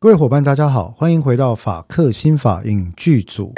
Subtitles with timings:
[0.00, 3.52] 各位伙伴，大家好，欢迎回到法克新法影剧组。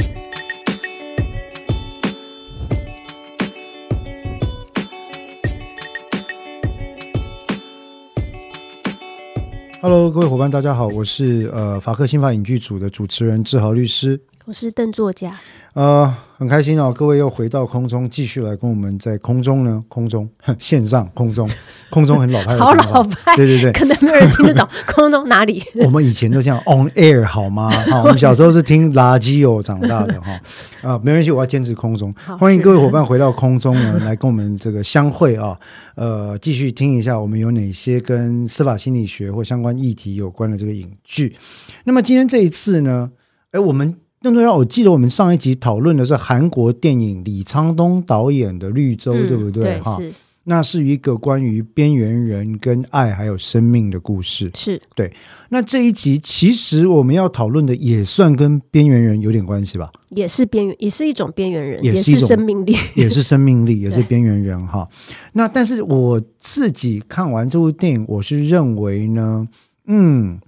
[9.83, 15.39] Hello，各位伙伴，大家好，我是呃法克新法影剧组的主持人志豪律师，我是邓作家。
[15.73, 20.29] 呃，很开心哦，各位又回到空中，继续来跟我们在空中呢，空中
[20.59, 21.49] 线上空中，
[21.91, 25.63] 空中很老派的，好老派，对对对，可能没有人听得懂 空中哪里。
[25.77, 27.71] 我们以前都这样 on air 好吗？
[27.89, 30.41] 好，我们小时候是听垃圾哦长大的哈
[30.83, 32.13] 啊，没关系，我要坚持空中。
[32.39, 35.57] 欢迎各位伙伴回到空中呢，来跟我们这个相会啊，
[35.95, 41.37] 呃，继续听一下我们有哪些跟司法心理学或相关议题有关的这个影剧。
[41.85, 43.13] 那么今天这一次呢，
[43.53, 43.95] 哎，我们。
[44.23, 49.81] 更重要，我记得我们上一集讨论的是韩国电影李沧东导演的《绿洲》，嗯，对不对？
[49.81, 49.99] 哈，
[50.45, 54.51] 那是一个关于边缘人跟爱还有生命的故事。
[54.55, 55.11] 是对。
[55.49, 59.91] 那这一集其实我们要讨论的也算跟边缘人有点关系吧？
[60.11, 64.87] 也是边缘，也是一种边缘人，也是一种也是生命力，也是生命力， 也是边缘人哈。
[65.33, 69.49] 那但是我自己看完这部电影，我是认为呢，
[69.87, 70.39] 嗯。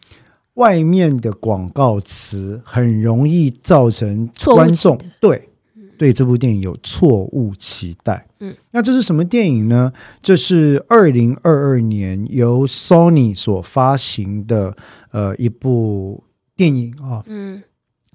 [0.54, 5.48] 外面的广告词很容易造成观众对
[5.96, 8.26] 对这部电影有错误期待。
[8.40, 9.92] 嗯，那这是什么电影呢？
[10.20, 14.76] 这是二零二二年由 Sony 所发行的
[15.12, 16.24] 呃一部
[16.56, 17.22] 电影啊。
[17.26, 17.62] 嗯，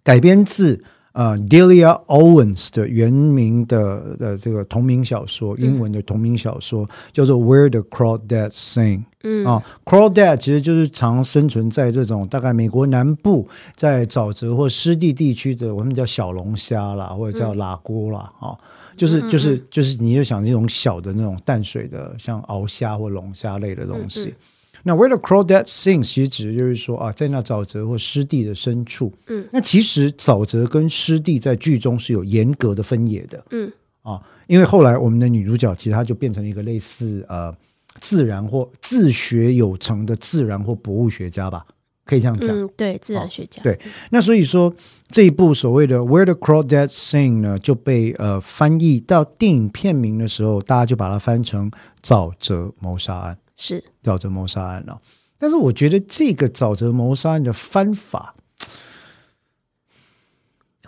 [0.03, 0.83] 改编自。
[1.17, 8.99] 呃、uh,，Delia Owens 的原名的的这个同名小说，英文的同名小说、嗯、叫做《Where the Crawdads Sing》。
[9.23, 18.57] 嗯啊，Crawdad 其实就是常生存在这种大概美国南部在沼泽或湿地地区的，我们叫小龙虾啦，或者叫喇锅啦，啊、嗯，
[18.95, 24.25] 就是就是就是，你就想这种小的那种淡水的，像鳌虾或龙虾类的东西。
[24.25, 24.35] 嗯嗯
[24.83, 33.71] 那 Where the Crawdads Sing 其实指的就是说啊，在那沼泽或湿地的深处，嗯，那其实沼泽跟湿地在剧中是有严格的分野的，嗯
[34.03, 37.53] 啊，因为后来我们的女主角其实她就变成了一个类似呃
[37.99, 41.65] 自然或自学有成的自然或博物学家吧，
[42.05, 43.77] 可以这样讲，嗯，对，自然学家，对。
[44.11, 44.73] 那所以说
[45.09, 51.69] 这一部所谓的 Where the Crawdads Sing 呢，就被呃翻译到电影片名的时候，大家就把它翻成
[52.01, 53.37] 沼泽谋杀案。
[53.57, 53.83] 是。
[54.03, 55.01] 沼泽谋杀案了，
[55.37, 58.35] 但是我觉得这个沼泽谋杀案的翻法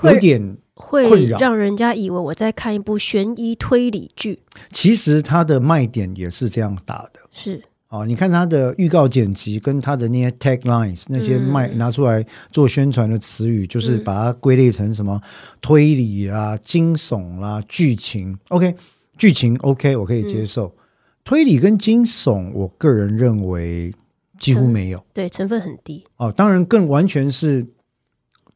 [0.03, 4.39] 有点会让人家以为我在看一部悬疑推理剧。
[4.71, 7.61] 其实它的卖点也是这样打的，是。
[7.89, 15.19] 哦，你看它的预告剪辑跟它的那些 taglines 那些卖拿出来做宣传的词语，就是把它归类成什么
[15.59, 18.37] 推理啦、惊悚啦、剧情。
[18.49, 18.75] OK，
[19.17, 20.71] 剧情 OK，我可以接受。
[21.29, 23.93] 推理跟惊悚，我个人认为
[24.39, 26.31] 几乎没有，对，成分很低哦。
[26.31, 27.67] 当然，更完全是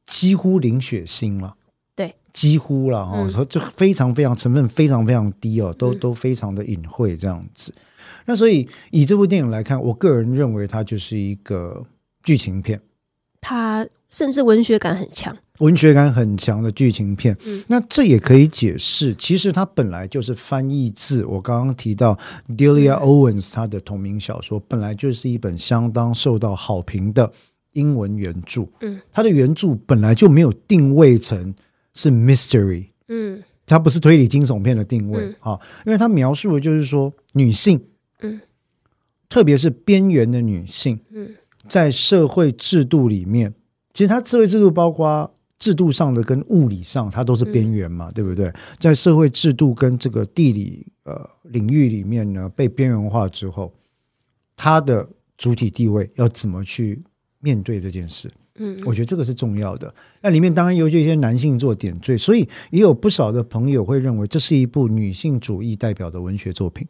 [0.07, 1.55] 几乎零血腥了，
[1.95, 7.71] 对，几乎了哈，嗯、就非常非常成分非常非常低哦，都都非常的隐晦这样子。
[7.77, 7.83] 嗯、
[8.25, 11.85] 那所以以这部电影来看，我个人认为它就是一个
[12.23, 12.81] 剧情片，
[13.39, 15.37] 它甚至文学感很强。
[15.59, 22.17] 文学感很强的剧情片，嗯，那这也可以解释，其实它本来就是翻译自我刚刚提到
[22.57, 27.31] Delia Owens 他的同名小说，本来就是一本相当受到好评的
[27.73, 31.53] 英文原著，嗯，它的原著本来就没有定位成
[31.93, 37.79] 是 mystery，嗯，它不是推理惊悚片的定位啊，因为它描述的就是说女性，
[38.21, 38.41] 嗯，
[39.29, 41.29] 特别是边缘的女性，嗯，
[41.69, 43.53] 在社会制度里面，
[43.93, 45.29] 其实它社会制度包括。
[45.63, 48.51] 制度上的跟物理上，它都是边缘嘛，嗯、对不对？
[48.79, 53.71] 在社会制度跟这个地理呃领域里面呢，被边缘化之后，
[54.57, 55.07] 它的
[55.37, 57.01] 主体地位要怎么去
[57.39, 58.29] 面对这件事？
[58.55, 59.93] 嗯，我觉得这个是重要的。
[60.21, 62.41] 那里面当然有一些男性做点缀，所以
[62.71, 66.85] 也有不少的朋友会认为这是一部女性主义代表的文学作品。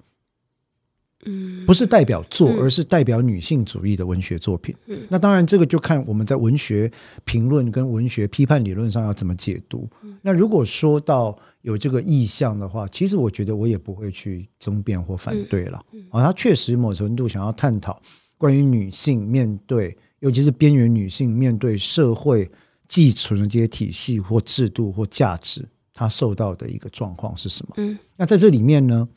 [1.25, 4.75] 嗯，不是代表作，而是代表女性主义的文学作品。
[4.87, 6.91] 嗯，那当然，这个就看我们在文学
[7.23, 9.89] 评论跟文学批判理论上要怎么解读。
[10.21, 15.77] 那如果说到有这个意向的话，其实我觉得我也不会去争辩或反对了。
[16.09, 18.01] 啊，他确实某程度想要探讨
[18.37, 22.49] 关于女性面对，尤其是边缘女性面对社会
[22.87, 27.73] 寄存的这些体系或制度或价值，她受到的一个状况是什么？
[27.77, 29.07] 嗯，那在这里面呢？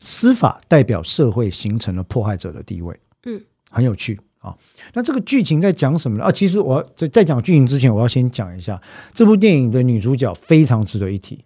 [0.00, 3.40] 司法代表社会形成了迫害者的地位，嗯，
[3.70, 4.56] 很有趣啊。
[4.94, 6.24] 那这个剧情在讲什么呢？
[6.24, 8.80] 啊，其实我在在讲剧情之前，我要先讲一下
[9.12, 11.44] 这部电影的女主角非常值得一提，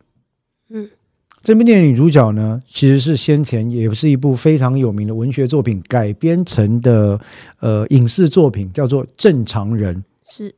[0.69, 0.89] 嗯，
[1.43, 7.19] 这部电影女主角呢，其实是先前也是一部非常有名的文学作品改编成的
[7.61, 9.97] 呃影视作品，叫做《正常人》，
[10.29, 10.55] 是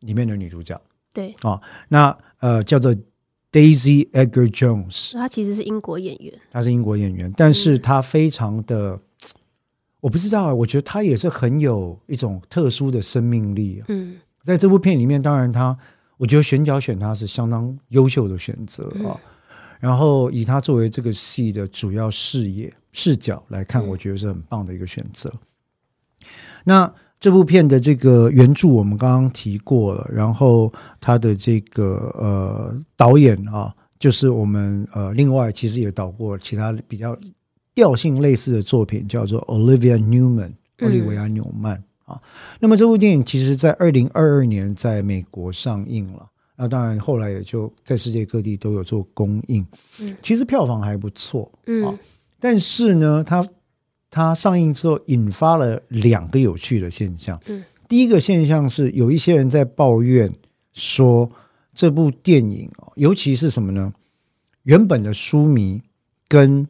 [0.00, 0.78] 里面的女主角。
[1.14, 2.94] 对啊、哦，那呃叫做
[3.58, 9.00] Daisy Edgar Jones，他其实是英国演员，他是英国演员，但是他非常的，嗯、
[10.00, 13.82] 我不知道，我觉得他也是很有一种特殊的生命力。
[13.88, 15.76] 嗯，在这部片里面，当然他，
[16.18, 19.18] 我觉得选角选他是相当优秀的选择啊。
[19.18, 19.20] 嗯
[19.80, 25.32] 然后以他作为这个戏的主要视野视角来看，我觉得是很棒的一个选择。
[25.32, 26.26] 嗯、
[26.64, 37.16] 那这部片的这个原著我们刚刚提过了，然后他的这个呃导演啊，就是我们呃另外其实也导过其他比较
[37.74, 42.20] 调性类似的作品，叫做 Olivia Newman，奥利维亚纽曼啊。
[42.60, 46.26] 那么这部电影其实在二零二二年在美国上映了。
[46.60, 49.64] 那当然，后来也就在世界各地都有做公映，
[50.00, 51.94] 嗯，其实票房还不错，嗯、啊，
[52.40, 53.46] 但是呢，它
[54.10, 60.32] 它上映之后引发了两个有趣的现象，嗯，第一个现象是有一些人在抱怨
[60.72, 61.30] 说
[61.74, 63.92] 这部电影，尤其是什么呢？
[64.62, 65.80] 原本的书迷
[66.26, 66.66] 跟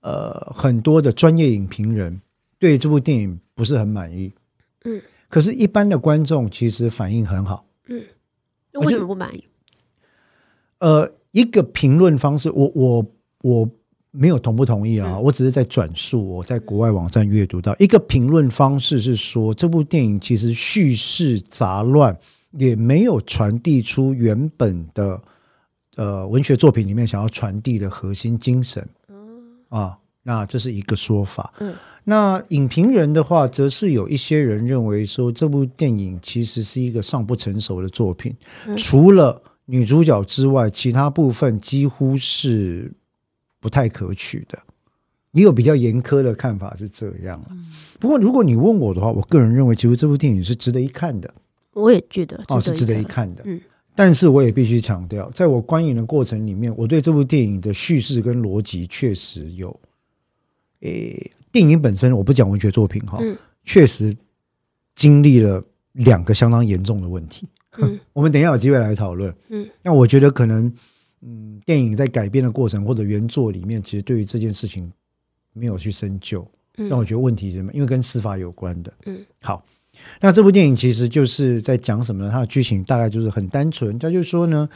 [0.00, 2.20] 呃很多的专业影评人
[2.58, 4.32] 对这部电影不是很满意，
[4.84, 8.02] 嗯，可是，一般的观众其实反应很好，嗯。
[8.74, 9.44] 为什么不满意？
[10.78, 13.04] 呃，一个评论方式，我我
[13.42, 13.68] 我
[14.12, 22.16] 没有同不同意啊，嗯、我只是在转述我在国外网站阅读到一个评论方式是说，这部电影其实叙事杂乱，
[22.52, 25.20] 也没有传递出原本的
[25.96, 28.86] 呃文学作品里面想要传递的核心精神。
[29.68, 31.52] 啊，那这是一个说法。
[31.60, 31.74] 嗯。
[32.02, 38.34] 那影评人的话，则是有一些人认为说，这部电影其实是一个尚不成熟的作品，
[38.66, 42.90] 嗯、除了女主角之外，其他部分几乎是
[43.60, 44.58] 不太可取的。
[45.32, 47.40] 也有比较严苛的看法是这样。
[48.00, 51.32] 不过，如果你问我的话，我个人认为，其实这部电影是值得一看的。
[51.74, 53.44] 我也觉得哦，是值得一看的。
[53.46, 53.60] 嗯，
[53.94, 59.78] 但是我也必须强调，在我观影的过程里面，我对这部电影的叙事跟逻辑确实有，
[60.80, 61.30] 诶。
[61.52, 64.16] 电影本身我不讲文学作品哈，嗯、确实
[64.94, 65.60] 经历了
[65.94, 67.44] 两个相当严重的问题。
[67.78, 69.34] 嗯、 我们等一下有机会来讨论。
[69.48, 70.72] 嗯，那我觉得可能，
[71.22, 74.90] 嗯，电影在改编的过程或者原作里面，其实对于这件事情
[75.52, 76.46] 没有去深究。
[76.76, 77.72] 嗯，但我觉得问题是什么？
[77.72, 78.92] 因为跟司法有关的。
[79.06, 79.64] 嗯，好，
[80.20, 82.30] 那这部电影其实就是在讲什么呢？
[82.30, 84.68] 它的剧情大概就是很单纯，他就说呢，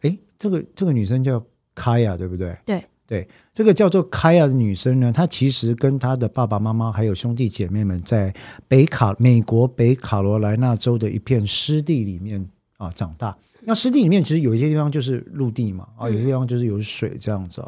[0.00, 1.44] 哎，这个这个女生叫
[1.74, 2.56] 卡雅，对不对？
[2.64, 2.84] 对。
[3.08, 8.30] 对，这个叫做凯亚的女生呢，她其实跟她的爸爸妈妈还有兄弟姐妹们在
[8.68, 12.46] 北卡美国北卡罗来纳州的一片湿地里面
[12.76, 13.34] 啊长大。
[13.60, 17.66] 那湿地里面其实有一些地方就是陆地嘛，啊，有些地方就是有水这样子。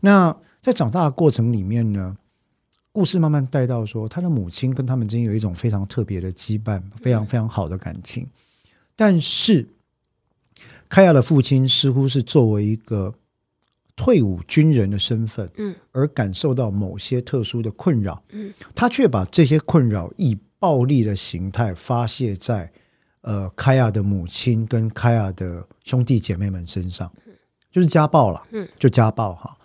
[0.00, 2.16] 那在长大的过程里面呢，
[2.92, 8.26] 故事慢慢带到说，他的母亲跟他们之间有一种非常特别的羁绊，非常非常好的感情。
[8.96, 9.68] 但是
[10.88, 13.14] 凯亚的父亲似乎是作为一个。
[13.96, 22.72] 退伍军人的身份，嗯，而感受到某些特殊的困扰，嗯，他却把这些困扰以暴力的形态发泄在
[23.22, 27.12] 呃凯亚的母亲跟凯亚的兄弟姐妹们身上，
[27.70, 29.56] 就是家暴了，嗯，就家暴哈。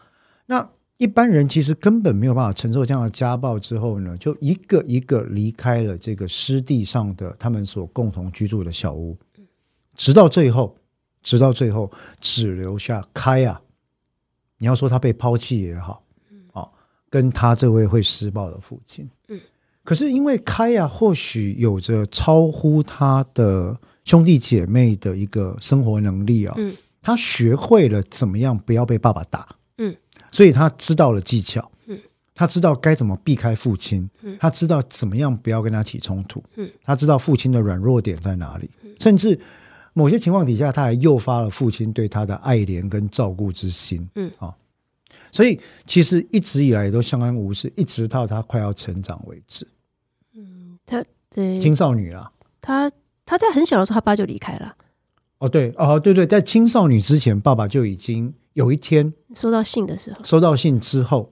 [0.46, 0.68] 那
[0.98, 9.18] 一般人其实根本没有办法承受这样的家暴之后呢，就一个一个离开了这个湿地上的他们所共同居住的小屋，
[9.96, 10.78] 直到最后，
[11.22, 11.92] 直到最后
[12.22, 13.60] 只留下凯亚。
[14.58, 16.02] 你要说他被抛弃也好，
[16.54, 16.66] 啊，
[17.10, 19.38] 跟他这位会施暴的父亲，嗯，
[19.86, 29.96] 可是因为开亚或许有着超乎他的兄弟姐妹的一个生活能力啊，嗯，他学会了怎么样不要被爸爸打，嗯，
[30.30, 31.98] 所以他知道了技巧，嗯，
[32.34, 39.40] 他知道该怎么避开父亲，嗯，他知道怎么样不要跟他起冲突，嗯，他知道父亲的软弱点在哪里，甚至。
[39.98, 44.06] 某些情况底下，他还诱发了父亲对他的爱怜跟照顾之心。
[44.16, 44.30] 嗯。
[44.40, 44.54] 啊，
[45.32, 49.66] 所以其实一直以来都相安无事，一直到他快要成长为止。
[50.86, 52.92] 嗯，他对青少女啊，他
[53.26, 54.76] 他在很小的时候，他爸就离开了。
[55.40, 61.32] 哦，对哦，对对，在青少女之前，爸爸就已经有一天收到信的时候，收到信之后，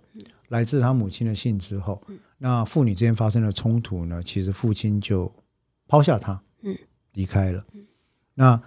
[0.50, 2.02] 来自他母亲的信之后，
[2.38, 5.34] 那父女之间发生了冲突呢，其实父亲就
[5.88, 6.78] 抛下他，嗯，
[7.14, 7.64] 离开了。
[8.36, 8.62] 那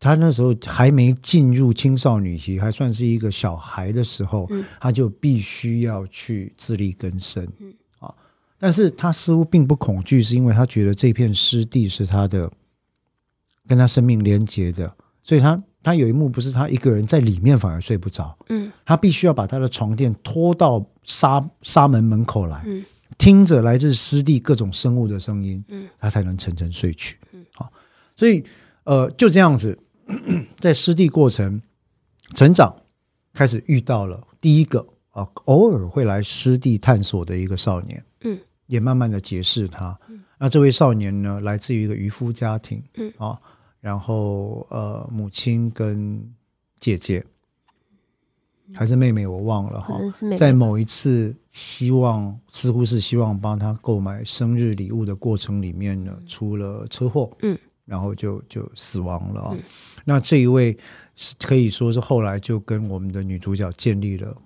[0.00, 7.74] 他那时候还没进入青少女期，还算是一个小孩的时候，嗯、他就必须要去自力更生，嗯、啊！
[8.58, 12.50] 但是他似乎并不恐惧，是因为他觉得这片湿地是他的，
[13.66, 22.84] 跟他生命连接的，所以他他有一幕不是他一个人在里面反而睡不着，嗯，他必须要把他的床垫拖到沙沙门门口来，嗯，
[23.16, 27.72] 听着来自湿地各种生物的声音，嗯，他才能沉沉睡去，嗯，好，
[28.16, 28.44] 所以
[28.84, 29.78] 呃就这样子，
[30.58, 31.62] 在湿地过程
[32.34, 32.74] 成长，
[33.32, 43.12] 开始遇到了第一个啊偶尔会来湿地探索的一个少年，嗯，也慢慢的解释他，嗯，那这位少年呢，来自于一个渔夫家庭，嗯。
[43.18, 43.38] 啊。
[43.80, 46.24] 然后，呃，母亲跟
[46.78, 47.24] 姐姐。
[48.74, 49.98] 还是妹妹，我忘了哈。
[50.36, 59.56] 在某一次希望，似乎是希望帮他购买生日礼物的过程里面呢，出了车祸，嗯，然后就就死亡了啊。
[60.04, 60.76] 那这一位
[61.14, 64.36] 是可以说是后来就跟我们的女主角建立了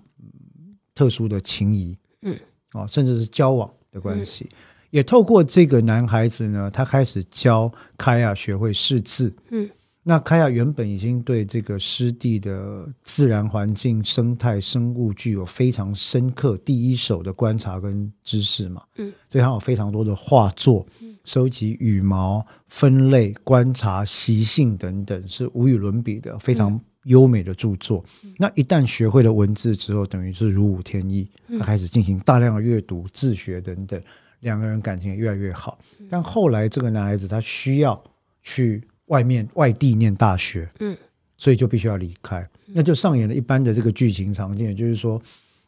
[0.95, 2.39] 特殊的情谊，嗯，
[2.71, 4.49] 啊，甚至是交往的关系。
[4.89, 9.33] 也透过这个男孩子呢，他开始教凯亚学会识字。
[9.49, 9.67] 嗯，
[10.03, 18.83] 那凯亚原本已经对这个湿地的自然环境、生态、生物具有非常深刻、第一手的观察跟知识嘛。
[18.97, 20.85] 嗯，所以他有非常多的画作，
[21.23, 28.03] 收集羽毛、分类、观察习性等等，是无与伦比的非常优美的著作。
[28.37, 31.27] 那一旦学会了文字之后，等于是如虎添翼，
[31.59, 34.01] 他开始进行大量的阅读、自学等等。
[34.41, 35.79] 两个人感情也越来越好，
[36.09, 38.03] 但后来这个男孩子他需要
[38.41, 40.97] 去外面外地念大学，嗯，
[41.37, 45.21] 所以就必须要离开，那就上演了一般的这个剧情场景，就是说，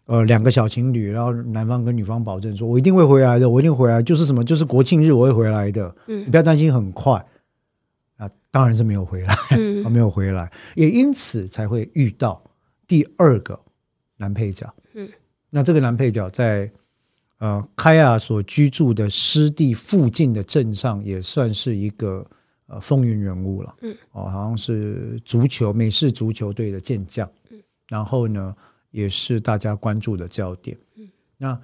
[0.08, 7.14] 呃，两个小情侣，然后男方跟女方保证说，我一定会回来的，我一定回来，就是什么，就是国庆日我会回来的，嗯，你不要担心，很快，
[8.18, 9.34] 啊，当然是没有回来，
[9.86, 12.44] 嗯，没有回来，也因此才会遇到
[12.88, 13.60] 第二个
[14.18, 15.10] 男配角，嗯，
[15.50, 16.72] 那这个男配角在。
[17.40, 22.26] 呃，凯亚所居住的湿地附近的镇上，也算是一个
[22.68, 23.76] 呃风云人物了。
[23.82, 27.30] 嗯，哦，好像是足球美式足球队的健将。
[27.50, 28.56] 嗯，然后呢，
[28.90, 30.78] 也是大家关注的焦点。
[30.96, 31.62] 嗯，那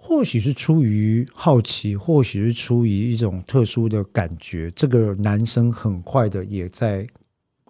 [0.00, 7.06] 或许是出于好奇，或许是出于一种特殊的感觉，这个男生很快的也在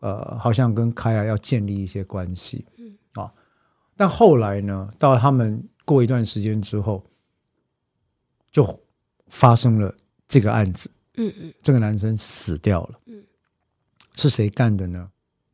[0.02, 2.64] 呃，好像跟凯亚要建立一些关系。
[2.76, 3.32] 嗯，啊，
[3.96, 5.60] 但后来呢，到他们。
[5.88, 7.02] 过一段时间之后，
[8.50, 8.78] 就
[9.28, 9.96] 发生了
[10.28, 10.90] 这个案子。
[11.16, 13.00] 嗯嗯，这个男生死掉了。
[13.06, 13.24] 嗯，
[14.14, 15.08] 是谁干的呢？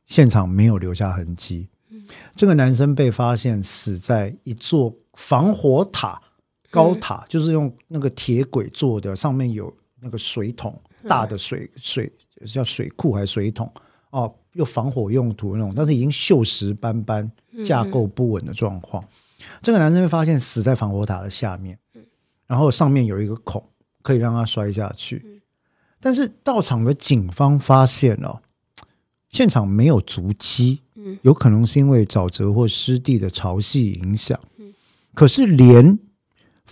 [0.07, 1.69] 现场没有留下痕迹。
[1.89, 2.05] 嗯，
[2.35, 6.21] 这个男生被发现死在一座防火塔
[6.75, 10.77] 高塔，就是用那个铁轨做的，上面有那个水桶，
[11.07, 12.13] 大的水水
[12.53, 13.73] 叫水库还是水桶？
[14.11, 17.31] 哦，又防火用途那种，但是已经锈蚀斑斑、
[17.65, 19.05] 架构不稳的状况。
[19.63, 21.79] 这个男生会发现死在防火塔的下面，
[22.47, 23.63] 然后上面有一个孔，
[24.03, 25.43] 可以让他摔下去。
[26.01, 28.41] 但是到场的警方发现哦，
[29.31, 30.81] 现场没有足迹，
[31.23, 34.39] 有可能是因为沼泽或湿地的潮汐影响。
[35.15, 35.99] 可是连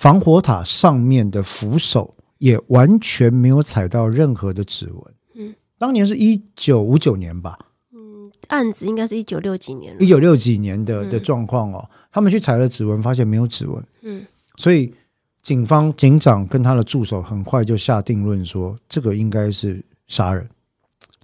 [0.03, 5.15] 防火塔上面的扶手也完全没有踩到任何的指纹。
[5.35, 7.57] 嗯，当年是一九五九年吧。
[7.95, 11.89] 嗯案子应该是一九六几年，一九六几年的的状况哦。
[12.11, 13.81] 他们去采了指纹，发现没有指纹。
[14.01, 14.93] 嗯，所以
[15.41, 20.45] 警方警长跟他的助手很快就下定论说，这个应该是杀人，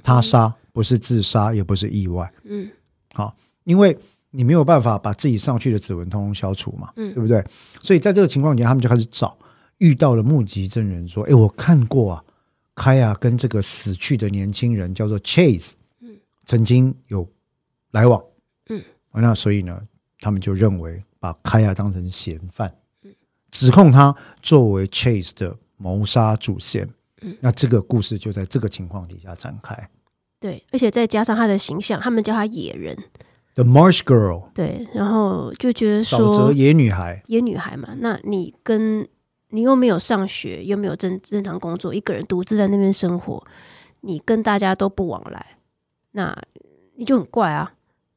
[0.05, 2.33] 他杀不是自杀，也不是意外。
[2.45, 2.71] 嗯，
[3.13, 3.99] 好，因为
[4.31, 7.45] 你没有办法把自己上去的指纹通通消除嘛，嗯，对不对？
[7.83, 9.37] 所以在这个情况底下，他们就开始找，
[9.79, 12.25] 遇到了目击证人说：“哎，我看过啊，
[12.75, 15.73] 凯亚跟这个死去的年轻人叫做 Chase。”
[16.45, 17.31] 曾经有
[17.91, 18.23] 来往，
[18.71, 18.83] 嗯，
[19.13, 19.79] 那所以呢，
[20.19, 23.15] 他们就认为把凯亚当成嫌犯，嗯，
[23.51, 26.89] 指控他作为 Chase 的谋杀主嫌，
[27.21, 29.91] 嗯，那这个故事就在这个情况底下展开。
[30.41, 32.97] 对，而且再加上他的形象，他们叫他野人
[33.59, 39.09] ，The Marsh Girl，对，然后就觉得说沼泽野女孩，野女孩嘛，那你跟
[39.49, 43.45] 你又没有上学，又没有正正常工作，一个人独自在那边生活，
[44.03, 45.57] 你跟大家都不往来。
[46.13, 46.41] 那
[46.95, 47.75] 你就很怪啊！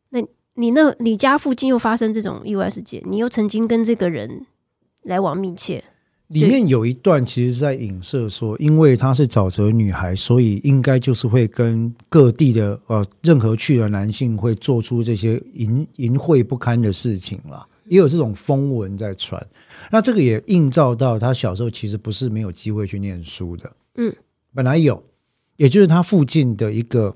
[0.09, 0.21] 那
[0.53, 4.45] 你那你家附近又发生这种意外事件，你又曾经跟这个人
[5.03, 5.83] 来往密切，
[6.31, 19.45] 里面有一段其实是在影射说，因为她是沼泽女孩，所以应该就是会跟各地的呃任何去的男性会做出这些淫淫秽不堪的事情啦，也有这种风闻在传。
[19.91, 24.15] 那这个也映照到她小时候其实不是没有机会去念书的，嗯，
[24.53, 25.03] 本来有，
[25.57, 27.15] 也就是她附近的一个。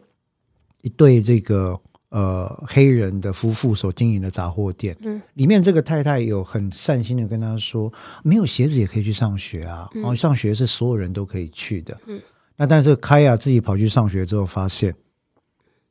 [0.81, 7.91] 一对这个呃黑人的夫妇所经营的杂货店，嗯，里面这个太太有很善心的跟他说，
[8.23, 12.21] 没有鞋子也可以去上学啊，然后上学是所有人都可以去的，嗯，
[12.55, 14.95] 那但是凯亚自己跑去上学之后，发现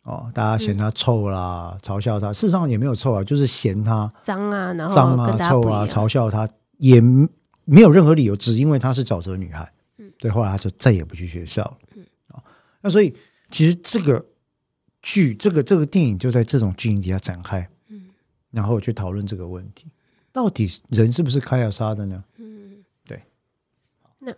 [0.04, 2.32] 哦，大家嫌他臭啦，嗯、嘲笑他。
[2.32, 9.70] 事实上也没有臭啊，就是嫌他脏啊，然后脏啊、臭啊，嘲笑他，也没有任何理由，只因为她是沼泽女孩。
[9.96, 11.78] 嗯，对，后来他就再也不去学校了。
[11.96, 12.42] 嗯，啊、哦，
[12.82, 13.14] 那所以
[13.50, 14.22] 其实这个
[15.04, 17.68] 剧，这个这个电影就在这种剧情底下展开。
[17.88, 18.06] 嗯，
[18.50, 19.86] 然后去讨论这个问题，
[20.32, 22.24] 到底人是不是开亚杀的呢？
[22.38, 23.22] 嗯，对。
[24.18, 24.34] 那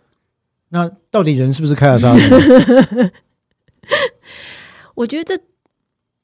[0.69, 3.11] 那到底人是不是开亚杀的呢？
[4.93, 5.41] 我觉得这。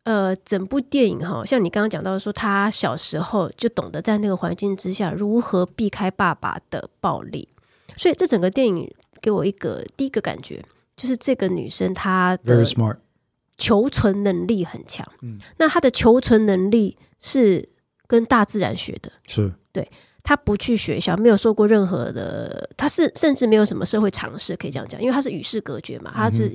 [0.05, 7.47] 呃，整部电影哈，像你刚刚讲到说，他小时候就懂得在那个环境之下如何避开爸爸的暴力，
[7.95, 10.61] 所以这整个电影给我一个第一个感觉，
[10.97, 12.65] 就是这个女生她的
[13.57, 15.07] 求存能力很强。
[15.21, 17.67] 嗯，那他的求存能力是
[18.07, 19.89] 跟大自然学的，是对，
[20.23, 26.51] 他不去学校，没有受过任何的，他是甚至没有什么社会常识可以这样讲，因为他是与世隔绝嘛，他是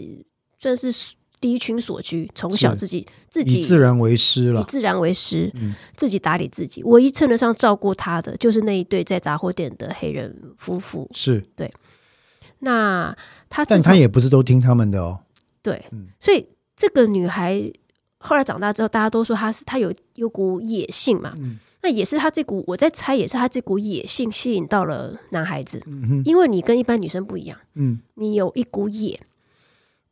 [0.58, 1.14] 算是。
[1.40, 6.82] 离群所居，从小自己自己以自然为师了，以自然为师，嗯，自己打理自己。
[6.82, 11.08] 唯一称得上照顾他的，就是那一对在杂货店的黑人夫妇。
[11.14, 11.72] 是对。
[12.58, 13.16] 那
[13.48, 15.20] 他，但他也不是都听他们的哦。
[15.62, 16.44] 对，嗯，所以
[16.78, 17.70] 这个女孩
[18.18, 21.34] 后来长大之后，大家都说她是她有有股野性嘛。
[21.36, 25.82] 嗯，那也是她这股，我在猜，也是她这股野性吸引到了男孩子。
[25.86, 29.20] 嗯，因为你跟一般女生不一样，嗯，你有一股野，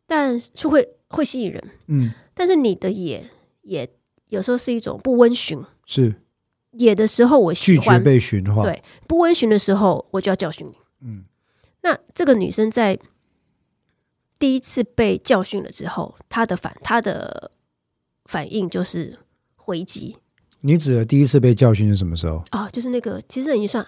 [0.06, 0.90] 但是会。
[1.08, 3.30] 会吸引人，嗯，但是你的野
[3.62, 3.88] 也
[4.28, 6.16] 有时候是一种不温驯，是。
[6.72, 11.24] 野的时候我喜欢拒绝被驯化，对，不温驯的时候我就要教训你，嗯，
[11.82, 12.98] 那这个女生在
[14.38, 17.50] 第一次被教训了之后，他的反他的
[18.24, 19.16] 反应就是
[19.56, 20.16] 回击。
[20.60, 22.42] 你指的第一次被教训是什么时候？
[22.50, 23.84] 啊，就是那个其实已经算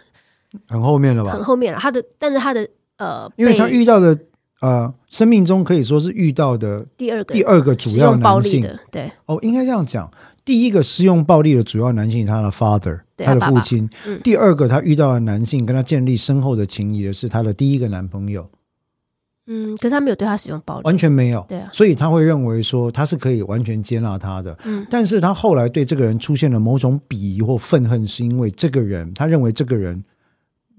[0.69, 1.33] 很后面了吧？
[1.33, 1.79] 很后面了。
[1.79, 4.19] 他的，但是他的呃，因为他遇到的。
[4.61, 10.11] 呃，生命中可以说是遇到的第二个第二个主要男性，对哦，应该这样讲，
[10.45, 13.89] 第一个施用暴力的主要男性，他的 father，他的父亲。
[14.05, 18.51] 嗯，第二个他遇到的男性跟他建立深厚的情谊的是他的第一个男朋友。
[19.51, 21.45] 嗯，可是他没有对他使用暴力，完全没有。
[21.49, 24.57] 对啊，所以他会认为说他是可以完全接纳他的。
[24.65, 30.05] 嗯，但是他后来对这个人出现了某种鄙夷或愤恨，是因为这个人他认为这个人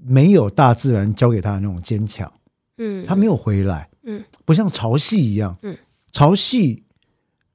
[0.05, 2.32] 没有大自然教给他的那种坚强。
[2.77, 5.75] 嗯，他没有回来，嗯，不像潮汐一样，嗯，
[6.12, 6.79] 潮汐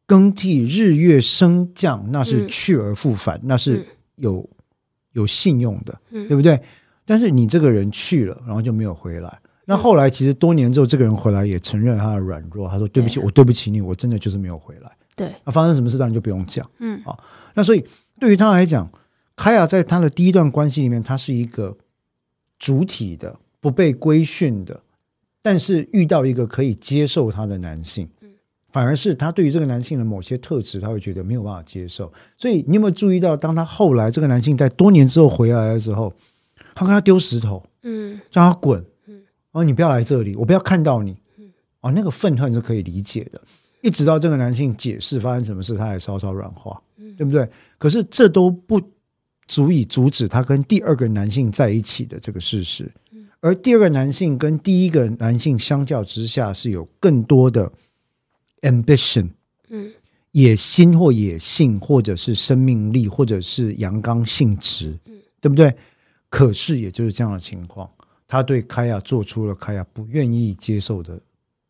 [0.07, 4.47] 更替日月升降，那是去而复返，嗯、那是有
[5.13, 6.61] 有信用的，嗯，对不对？
[7.07, 9.39] 但是你这个人去了，然后就没有回来。
[9.65, 17.19] 嗯、那后来其实多年之后，这个人回来也承认他的软弱，他说：“对不起，我对不起你，我真的就是没有回来。”对，那发生什么事当然就不用讲，嗯，啊，
[17.55, 17.85] 那所以
[18.19, 18.91] 对于他来讲，
[19.37, 21.77] 凯亚在他的第一段关系里面，他是一个
[22.59, 24.81] 主体的，不被规训的。
[25.41, 28.09] 但是遇到一个可以接受他的男性，
[28.73, 32.11] 反而是他对于这个男性的某些特质，他会觉得没有办法接受。
[32.39, 36.11] 所以你有没有注意到，当他后来这个男性在多年之后回来的时候，
[36.75, 38.85] 他跟他丢石头，嗯，让他滚，嗯，
[39.55, 43.41] 哦，你不要来这里，我不要看到你，嗯，哦，那个愤恨是可以理解的。
[43.83, 47.49] 一直到这个男性解释发生什么事，他还稍稍软化，嗯，对不对？
[47.79, 48.81] 可是这都不
[49.47, 52.91] 足以阻止他跟第二个男性在一起的这个事实。
[53.41, 57.71] 而第二个男性跟第一个男性相较之下，是有更多的
[58.63, 59.29] ambition，
[59.69, 59.93] 嗯，
[60.33, 65.73] 野心或野性，或者是生命力，或者是阳刚性质，嗯，对不对？
[66.31, 67.89] 可是也就是这样的情况，
[68.27, 71.21] 他对凯亚做出了凯亚不愿意接受的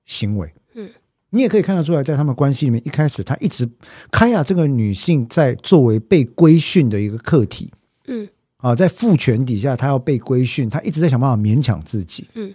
[0.05, 0.91] 行为，嗯，
[1.31, 3.69] 你也可以看得出来，在他们关系里面，一开始他一直
[4.11, 7.73] 凯亚这个女性在作为被规训的一个客体，
[8.07, 8.29] 嗯。
[8.59, 12.51] 啊，在父权底下，她要被规训，她一直在想办法勉强自己，嗯，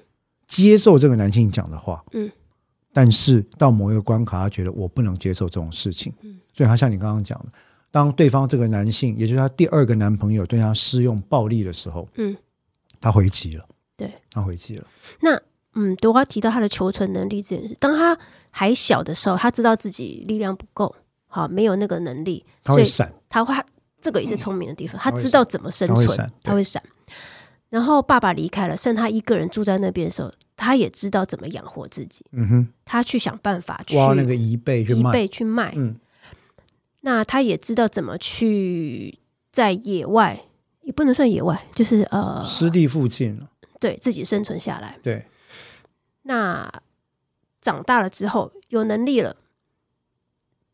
[0.47, 2.27] 接受这个男性讲的话，嗯，
[2.91, 7.51] 但是到某一个关卡，他觉得我不能接受这种事情，嗯，所以他像你刚刚讲的，
[7.91, 12.35] 当对方这个男性，也就是他第二个男朋友对他施用暴力的时候，嗯，
[12.99, 13.65] 他回击了，
[13.99, 14.87] 对，他回去了。
[15.19, 15.39] 那，
[15.75, 18.17] 嗯，德华提到他的求存能力这件事，当他
[18.49, 20.95] 还小的时候，他知道自己力量不够，
[21.27, 23.53] 好，没有那个能力，他会闪，他会。
[24.01, 26.81] 这个也是聪明的地方，他知道怎么生存，他会闪。
[27.67, 32.25] 然后爸爸离开了，剩他一个人住在那边的时候，他也知道怎么养活自己。
[32.31, 35.73] 嗯哼，他去想办法去挖那个一倍去卖，贻贝去卖。
[35.75, 35.97] 嗯，
[37.01, 39.19] 那他也知道怎么去
[39.51, 40.45] 在野外，
[40.83, 43.45] 也不能算野外，就是呃，湿地附近，
[43.79, 44.97] 对自己生存下来。
[45.01, 45.25] 对，
[46.23, 46.71] 那
[47.61, 49.35] 长大了之后有能力了。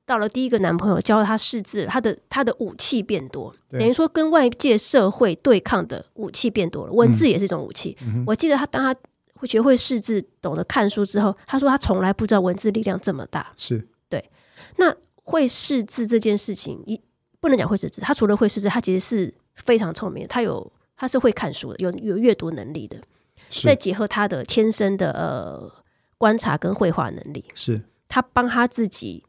[0.08, 6.94] 到了第一个男朋友教他识字，他的他的武器变多，等于说跟外界社会对抗的武器变多了。
[6.94, 7.98] 文字也是一种武器。
[8.02, 9.00] 嗯、我记得他当他
[9.34, 13.52] 会学会识字、懂得看书之后，他说他从来不知道文字力量这么大。
[13.58, 14.30] 是，对。
[14.78, 17.02] 那会识字这件事情，一
[17.39, 22.97] 不能讲会识字，他除了会识字，他其实是非常聪明的，他有他是会看书的，有有阅读能力的，
[23.49, 25.71] 再结合他的天生的呃
[26.17, 29.23] 观察跟绘画能力，是他帮他自己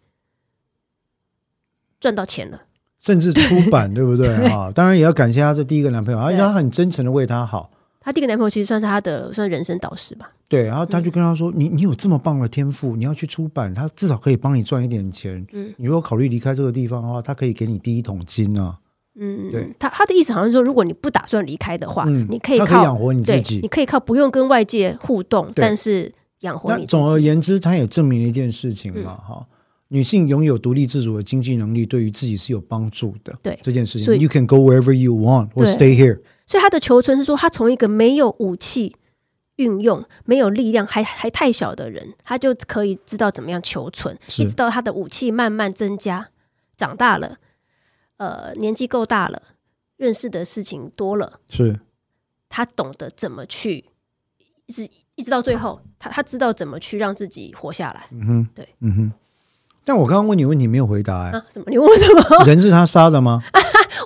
[1.98, 2.62] 赚到钱了，
[2.98, 4.70] 甚至出版， 对，对不对啊？
[4.70, 7.70] 当然也要感谢他这第一个男朋友，而且他很真诚的为他好。
[8.00, 10.30] 他第一个男朋友其实算是他的算人生导师吧。
[10.46, 15.44] 对，然后他就跟他说：“嗯、你你有这么棒的天赋，你要去出版，他至少可以帮你赚一点钱。
[15.50, 18.78] 嗯，你如果考虑离开这个地方的话，他可以给你第一桶金啊。
[19.18, 26.86] 嗯，对，他他的意思好像是说，如果你不打算离开的话，嗯、你可以靠可以养活你自己，你可以靠不用跟外界互动，但是养活你自己。
[26.88, 29.46] 总而言之，他也证明了一件事情嘛，哈、嗯，
[29.88, 33.34] 女性拥有独立自主的经济能力，对于自己是有帮助的。
[33.42, 36.20] 对这件事情，You can go wherever you want or stay here。
[36.46, 38.94] 所以他的求存是说，他从一个没有武器
[39.56, 46.28] 运用、没有力量、还还太小的人，他就可以知道怎么样求存，一直到他的武器慢慢增加，
[46.76, 47.38] 长大了，
[48.18, 49.42] 呃，年纪够大了，
[49.96, 51.78] 认识的事情多了，是，
[52.48, 53.84] 他懂得怎么去，
[54.66, 58.06] 一直一直到最后，他他知道怎么去让自己活下来。
[58.10, 59.12] 嗯哼，对，嗯哼。
[59.84, 61.66] 但我刚刚问你问题没有回答哎、欸，啊，什么？
[61.68, 62.42] 你问什么？
[62.44, 63.40] 人是他杀的吗？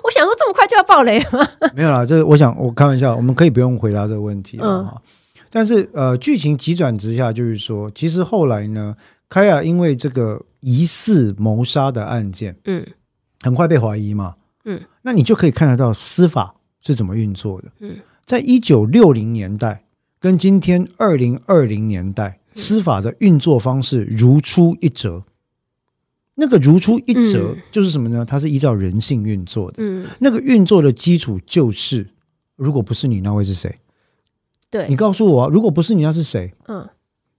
[0.03, 1.47] 我想说这么快就要爆雷吗？
[1.73, 4.67] 没有啦，这我想我开玩笑，我们可以不用回答这个问题啊。
[4.67, 5.01] 嗯、
[5.49, 8.95] 但是呃，剧情急转直下，就是说，其实后来呢，
[9.27, 12.85] 凯亚因为这个疑似谋杀的案件，嗯，
[13.41, 17.71] 很快被怀疑嘛，嗯，那你就可以看得到司法是怎么运作的。
[17.79, 19.83] 嗯，在一九六零年代
[20.19, 25.23] 跟今天二零二零年代，司法的运作方式如出一辙。
[26.35, 28.25] 那个如出一辙，就是什么呢？
[28.25, 29.77] 它是依照人性运作的。
[29.79, 32.07] 嗯，那个运作的基础就是，
[32.55, 33.79] 如果不是你，那会是谁？
[34.69, 36.53] 对，你告诉我啊，如果不是你，那是谁？
[36.67, 36.89] 嗯，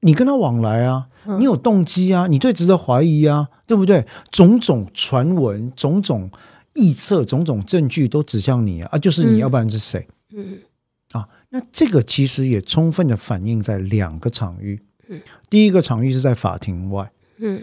[0.02, 4.06] 你跟他往来啊，你有动机啊，你对值得怀疑啊，对不对？
[4.30, 6.30] 种种传闻、种种
[6.74, 10.06] 臆测、种种证据都指向你啊，啊，就是你，要不然是谁？
[10.36, 10.58] 嗯，
[11.12, 14.80] 啊，那这个其实也充分的反映在两个场域。
[15.08, 17.10] 嗯，第一个场域是在法庭外。
[17.38, 17.62] 嗯。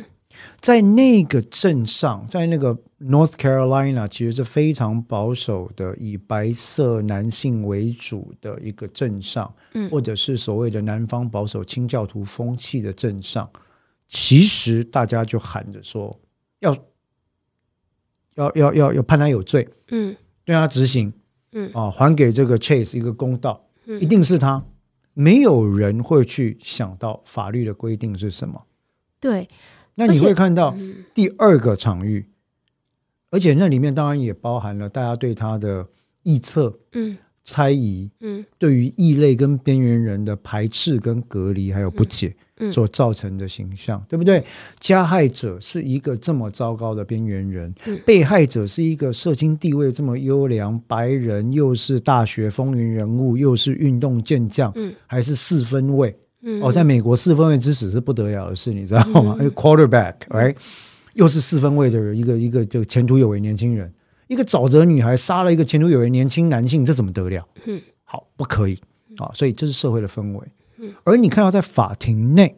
[0.61, 13.49] 在那个镇上，在那个 North Carolina，其实是非常保守的，以白色男性为主的一个镇上，嗯，或者是所谓的南方保守清教徒风气的镇上，
[14.07, 16.19] 其实大家就喊着说
[16.59, 16.75] 要
[18.35, 21.13] 要要要要判他有罪，嗯，对他执行，
[21.53, 21.71] 嗯。
[21.73, 24.65] 啊，还给这个 Chase 一个公道，嗯，一定是他，
[25.13, 28.65] 没有人会去想到法律的规定是什么，
[29.21, 29.47] 对。
[29.95, 30.75] 那你会看到
[31.13, 32.29] 第二个场域，
[33.29, 35.85] 而且那里面当然也包含了大家对他的
[36.23, 42.35] 臆测、嗯、猜疑、嗯，对于异类跟边缘人的排斥跟隔离，还有不解
[42.71, 44.43] 所造成的形象，对不对？
[44.79, 47.73] 加害者是一个这么糟糕的边缘人，
[48.05, 56.13] 被害者是一个社经地位这么优良白人，又是大学风云人物，又是运动健将，嗯还是四分卫。
[56.61, 59.37] 哦，在美国四分卫之死是不得了的事，你知道吗？
[59.39, 60.55] 一个 quarterback，right？
[61.19, 63.93] 又是四分位的一个一个就前途有为年轻人，
[64.27, 67.45] 一个沼泽女孩杀了一个前途有为年轻男性，这怎么得了？
[67.65, 68.79] 嗯，好，不可以
[69.17, 69.29] 啊！
[69.33, 70.47] 所以这是社会的氛围。
[71.03, 72.55] 而你看到在法庭内，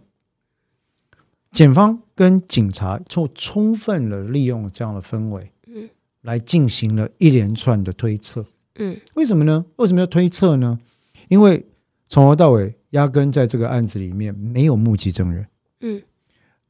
[1.51, 5.89] 检方跟警察就充分的利用这样的氛围，嗯，
[6.21, 8.45] 来进行了一连串的推测。
[8.75, 9.65] 嗯，为什么呢？
[9.77, 10.79] 为什么要推测呢？
[11.27, 11.65] 因为
[12.07, 12.75] 从头到尾。
[12.91, 15.47] 压根在这个案子里面没有目击证人，
[15.79, 16.01] 嗯，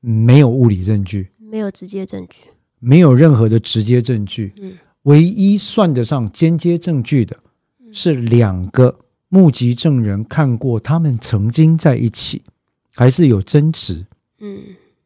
[0.01, 2.43] 没有物理证据，没有直接证据，
[2.79, 7.37] 没有任何的直接证据，嗯，唯一算得上间接证据的
[7.91, 12.41] 是两个目击证人看过他们曾经在一起，
[12.95, 14.05] 还是有争执，
[14.39, 14.59] 嗯，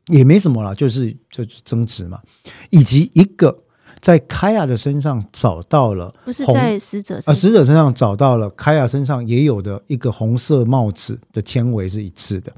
[0.10, 2.22] 也没什么啦，就是就是争执嘛，
[2.70, 3.58] 以及一个。
[4.02, 12.54] 在凯亚的身上找到了，不是在死者啊，死者身上找到了凯亚身上也有的一个红色帽子的纤维是一致的，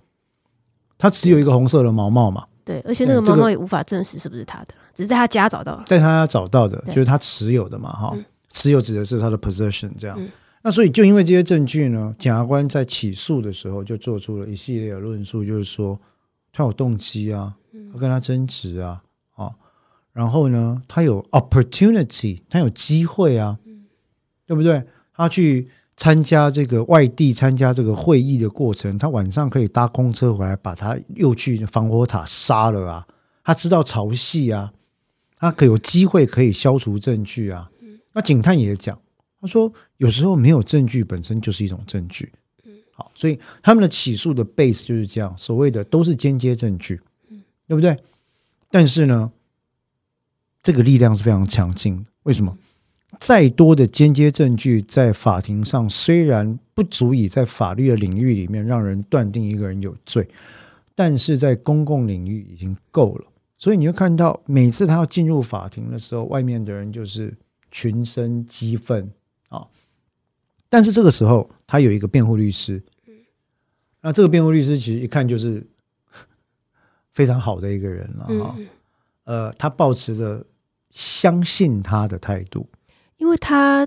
[0.98, 2.46] 他只有一个红色的毛毛嘛？
[2.68, 8.18] 对，而且那个猫猫也无法证实是不是他的，只是在他家找到，在他家找到的，就是他持有的嘛，哈，
[8.50, 10.20] 持有指的是他的 possession 这样。
[10.62, 15.98] 那所以就因为这些证据呢，检察官在起诉的时候就做出了一系列的论述，就是说
[16.52, 17.56] 他有动机啊，
[17.94, 19.02] 他跟他争执啊。
[19.36, 19.50] 啊
[20.12, 23.86] 然后呢，他有 opportunity，他有机会啊，嗯、
[24.46, 24.84] 对不对？
[25.14, 33.08] 他去参加这个外地参加这个会议的过程，他晚上可以搭公车回来，把他又去防火塔杀了啊！
[33.44, 34.72] 他知道潮汐啊，
[35.38, 37.70] 他可有机会可以消除证据啊。
[37.82, 38.98] 嗯、那警探也讲，
[39.42, 42.32] 他说有时候没有证据本身就是一种证据。
[42.66, 47.98] 嗯、好，所以他们的起诉的 base 就是这样，所谓的都是间接证据，嗯、对不对？
[48.70, 49.32] 但是呢，
[50.62, 52.12] 这个力量是非常强劲的。
[52.24, 52.56] 为什么？
[53.20, 60.28] 再多的间接证据在法庭上，虽然不足以在法律的领域里面让人断定一个人有罪，
[60.94, 63.26] 但是在公共领域已经够了。
[63.58, 67.36] 所以你会看到，每次他要进入法庭的时候，外面的人就是
[67.72, 69.12] 群生激愤
[69.50, 69.68] 啊。
[70.70, 72.84] 但是这个时候，他有一个辩护律师，
[74.02, 75.66] 那这个辩护律师其实一看就是
[77.14, 78.56] 非常好的一个人了啊。
[79.24, 80.46] 呃，他保持着
[80.92, 82.68] 相信他的态度。
[83.18, 83.86] 因为他，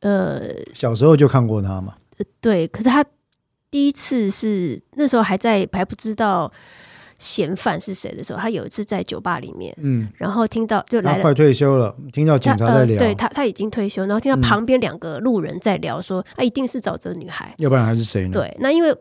[0.00, 0.42] 呃，
[0.74, 1.94] 小时候就看过他嘛。
[2.18, 2.66] 呃，对。
[2.68, 3.04] 可是他
[3.70, 6.50] 第一次是那时候还在还不知道
[7.18, 18.32] 嫌犯是谁的时候，他有一次在酒吧里面，嗯，然后听到就来了，快退休了，听到警察在聊，呃、对他他已经退休，然后听到旁边两个路人在聊说，说、嗯、啊，一定是沼泽女孩，要不然还是谁呢？
[18.32, 18.96] 对，那因为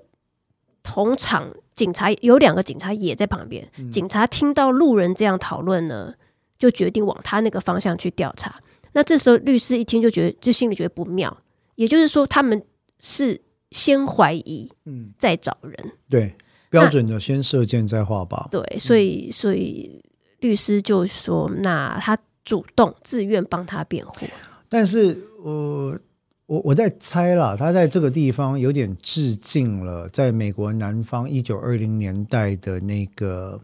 [0.83, 6.13] 同场警察有两个警察也在旁边，嗯、警察听到路人这样讨论呢，
[6.57, 8.55] 就决定往他那个方向去调查。
[8.93, 11.35] 那这时候律师一听就觉得，就心里觉得不妙。
[11.75, 12.63] 也就是说，他们
[12.99, 16.35] 是先怀疑，嗯，再找人，嗯、对，
[16.69, 18.47] 标准的先射箭再画靶。
[18.49, 19.99] 对，所以所以
[20.39, 24.27] 律师就说，那他主动自愿帮他辩护。
[24.69, 25.97] 但是，我
[26.45, 33.59] 我我在猜啦，他在这个地方有点致敬了，在美国南方一九二零年代的那个。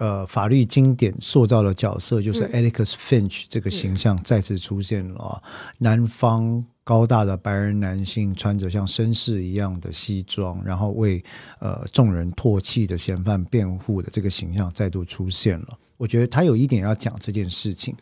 [0.00, 5.42] 呃，法律经典塑造的角色就是 Atticus Finch 这个形象再次出现了
[5.76, 11.22] 南方高大的白人男性，穿着像绅士一样的西装，然后为
[11.58, 15.68] 呃众人唾弃的嫌犯辩护的这个形象再度出现了。
[15.98, 17.94] 我觉得他有一点要讲这件事情，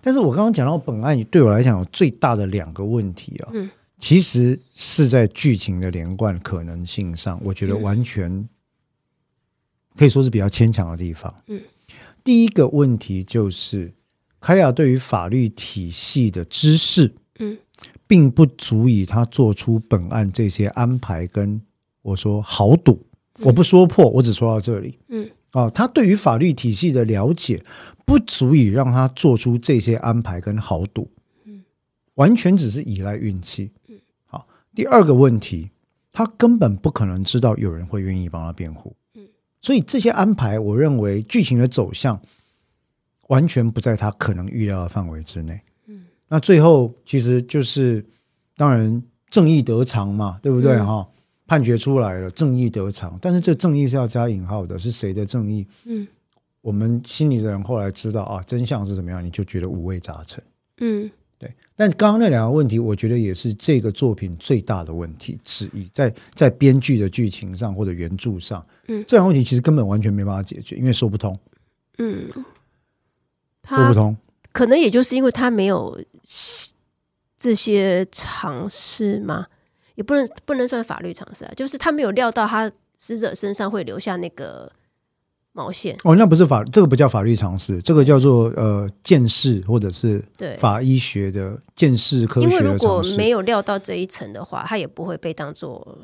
[0.00, 8.48] 但是我刚刚讲到本案，对我来讲有最大的两个问题啊，嗯、其实是在剧情的连贯可能性上，我觉得完全。
[9.96, 11.32] 可以说是比较牵强的地方。
[11.46, 11.60] 嗯，
[12.22, 13.92] 第一个问题就是，
[14.40, 17.56] 凯雅对于法律体系的知识，嗯，
[18.06, 21.26] 并不足以他做出本案这些安排。
[21.26, 21.60] 跟
[22.02, 23.06] 我说豪赌，
[23.40, 24.98] 我不说破，我只说到这里。
[25.08, 27.62] 嗯，啊，他对于法律体系的了解，
[28.04, 31.08] 不足以让他做出这些安排跟豪赌。
[31.44, 31.62] 嗯，
[32.14, 33.70] 完全只是依赖运气。
[33.88, 35.70] 嗯，好，第二个问题，
[36.12, 38.94] 他根本不可能知道有人会愿意帮他辩护。
[39.64, 42.20] 所以这些安排，我认为剧情的走向
[43.28, 45.58] 完全不在他可能预料的范围之内。
[45.86, 48.04] 嗯，那最后其实就是，
[48.58, 50.96] 当然正义得偿嘛，对不对哈？
[50.96, 51.06] 嗯，
[51.46, 55.66] 判决出来了，正义得偿，但是这正义是要加引号的，是谁的正义？
[55.86, 56.06] 嗯，
[56.60, 60.44] 我们心里的人后来知道啊，真相是怎么样，你就觉得五味杂陈。
[60.80, 61.10] 嗯。
[61.76, 71.38] 但刚刚那两个问题，我觉得也是这个作品最大的问题之一，在在编剧的剧情上或者原著上，嗯，这两个问题其实根本完全没办法解决，因为说不通，
[71.98, 72.30] 嗯，
[73.68, 74.16] 说不通，
[74.52, 76.00] 可能也就是因为他没有
[77.36, 79.46] 这些尝试吗？
[79.96, 84.70] 也不能不能算法律尝试啊，就是他没有料到他死者身上会留下那个。
[85.56, 92.48] 毛线哦，那不是法，这个不叫法律常识，这个叫做呃见识或者是对法医学的见识科学。
[92.48, 95.96] 因为如果没有料到这一层的话，他也不会被当做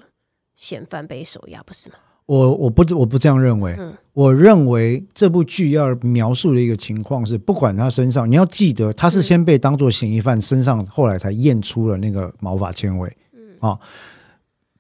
[0.55, 1.97] 嫌犯被收押，不是吗？
[2.27, 13.77] 我我不我不这样认为，嗯，我认为这部剧要描述的一个情况是，不管他身上，你要记得他是先被当做嫌疑犯，身上后来才验出了那个毛发纤维，嗯啊，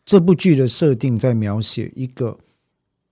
[0.06, 2.38] 这部剧的设定在描写一个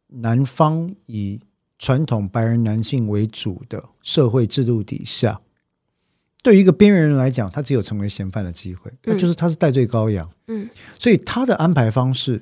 [0.07, 1.41] 男方以
[1.79, 5.41] 传统白人男性为主的社会制度底下，
[6.43, 10.29] 对于一个边缘人来讲，他只有成为嫌犯的机会，那就是他是戴罪羔羊。
[10.49, 12.41] 嗯，所以他的安排方式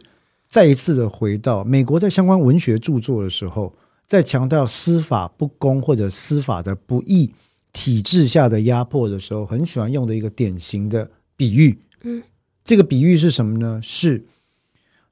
[0.48, 3.74] 再一次的回到美国，在相关文学著作的时候，
[4.06, 7.32] 在强调司法不公或者司法的不义
[7.72, 11.78] 体制下的压迫的时候，很喜欢用的一个典型的比喻。
[12.02, 12.22] 嗯，
[12.64, 13.80] 这个比喻是什么呢？
[13.82, 14.24] 是。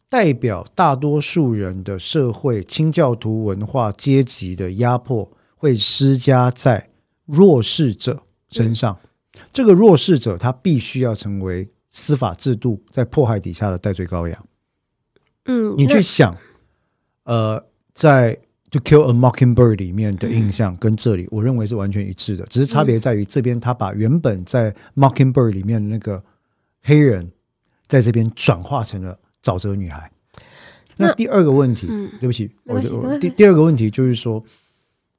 [0.09, 6.91] 代表大多数人的社会清教徒文化阶级的压迫，会施加在
[7.27, 8.97] 弱势者身上。
[9.35, 14.47] 嗯、这个弱势者，他必须要成为司法制度在迫害底下的代罪羔羊。
[15.47, 16.37] 嗯，你去想，
[17.25, 18.37] 呃，在
[18.71, 26.23] 《To Kill a Mockingbird》里面的印象跟这里，我认为是完全一致的，只是差别在于这边他把原本在《Mockingbird》里面的那个
[26.83, 27.33] 黑人，
[27.89, 29.19] 在这边转化成了。
[29.45, 30.11] 沼泽女孩。
[30.97, 34.43] 那第二个问题，嗯、对不起，我就第第二个问题就是说，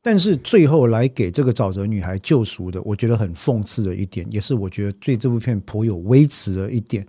[0.01, 7.05] 但是最后来给这个沼泽女孩救赎的，我觉得很讽刺的一点，也是我觉得对这部片颇有微词的一点，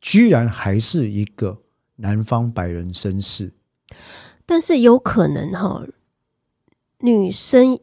[0.00, 1.56] 居然还是一个
[1.96, 3.52] 南方白人绅士。
[4.46, 5.84] 但是有可能哈，
[7.00, 7.78] 女生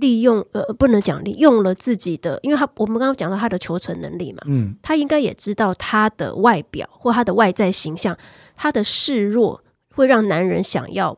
[0.00, 8.16] 利用呃，不能讲利用了自己的，因为他我们刚刚讲到他的求存能力嘛，嗯，他应该也知道他的外表或他的外在形象，
[8.56, 9.62] 他的示弱
[9.94, 11.16] 会让男人想要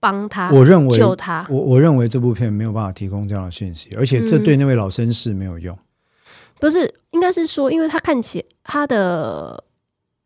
[0.00, 1.46] 帮他，我认为救他。
[1.50, 5.74] 我我认为这部片没有办法提供这样的讯息，而且这对那位老绅士没有用。
[5.74, 5.78] 嗯、
[6.60, 9.64] 不是，应该是说，因为他看起他的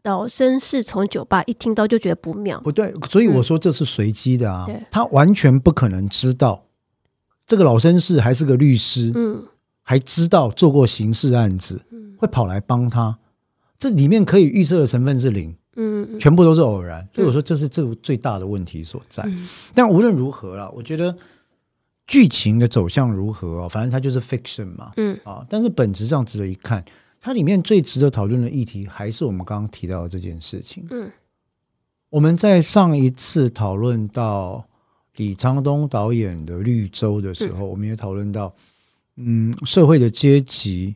[0.04, 6.64] 老绅士从酒吧一听到就觉得不妙，不对，所以我说这是随机的啊，嗯、他完全不可能知道。
[7.46, 9.40] 这个老绅士还是个律师，嗯，
[9.82, 13.16] 还知道做过刑事案子，嗯，会跑来帮他，
[13.78, 19.22] 这里面可以预测的成分是零，嗯，全部都是偶然，所以我说这是这个最大的问题所在。
[19.28, 21.16] 嗯，但无论如何啦，我觉得
[22.08, 26.84] 剧情的走向如何哦，反正它就是 fiction 嘛，嗯啊，但是本质上值得一看，
[27.20, 30.84] 它里面最值得讨论的议题还是我们刚刚提到的这件事情。
[30.90, 31.08] 嗯，
[32.10, 34.66] 我们在上一次讨论到。
[35.16, 38.54] 李沧东导演的《绿洲》的时候，我们也讨论到，
[39.16, 40.94] 嗯，社会的阶级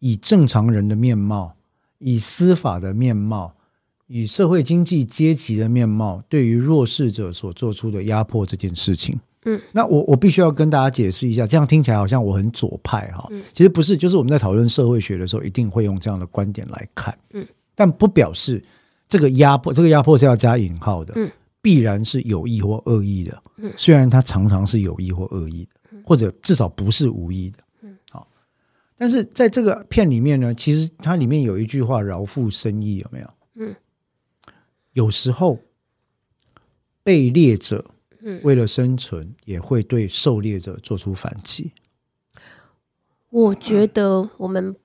[0.00, 1.54] 以正常人的面貌、
[1.98, 3.54] 以司法的面貌、
[4.08, 9.18] 以社会经济阶级的面貌，对于弱势者所做出的压迫这件事情。
[9.44, 17.16] 嗯，那我我必须要跟大家解释一下，这样听起来好像我很左派哈，其实不是，就是我们在讨论社会学的时候，一定会用这样的观点来看。
[17.32, 18.60] 嗯，但不表示
[19.08, 21.14] 这个压迫，这个压迫是要加引号的。
[21.16, 21.30] 嗯。
[21.66, 23.42] 必然是有意或恶意的，
[23.76, 27.58] 虽然它常常是有意或恶意的，或者至少不是无意的，
[28.08, 28.28] 好。
[28.96, 33.28] 但是在这个片里面呢，其实它里面有一句话饶富深意，有没有？
[33.56, 33.74] 嗯，
[34.92, 35.58] 有时候
[37.02, 37.84] 被猎者，
[38.44, 41.72] 为了生存，也会对狩猎者做出反击。
[43.30, 44.76] 我觉得我们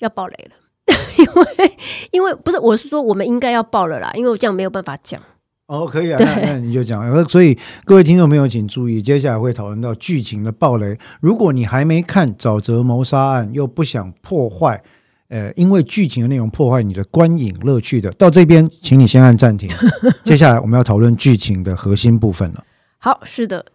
[0.00, 0.56] 要爆雷了，
[1.16, 1.76] 因为
[2.10, 5.22] 因为不是，我是说我们应该要爆了啦，因为我这样没有办法讲。
[5.68, 7.28] 哦，可以啊，那那你就讲。
[7.28, 10.96] 所以各位听众朋友，请注意，接下来会讨论到剧情的暴雷。
[11.20, 14.82] 如果你还没看《沼泽谋杀案》，又不想破坏，
[15.28, 19.68] 呃，因为剧情的内容破坏你的观影乐趣的，到这边，请你先按暂停。
[20.24, 22.64] 接下来我们要讨论剧情的核心部分了。
[22.96, 23.66] 好，是的，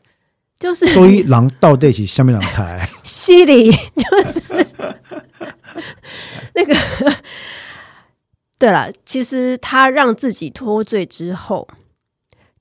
[0.60, 4.42] 就是所以狼到底起下面两台，犀利 就是
[6.56, 6.76] 那个。
[8.58, 11.68] 对了，其实他让自己脱罪之后。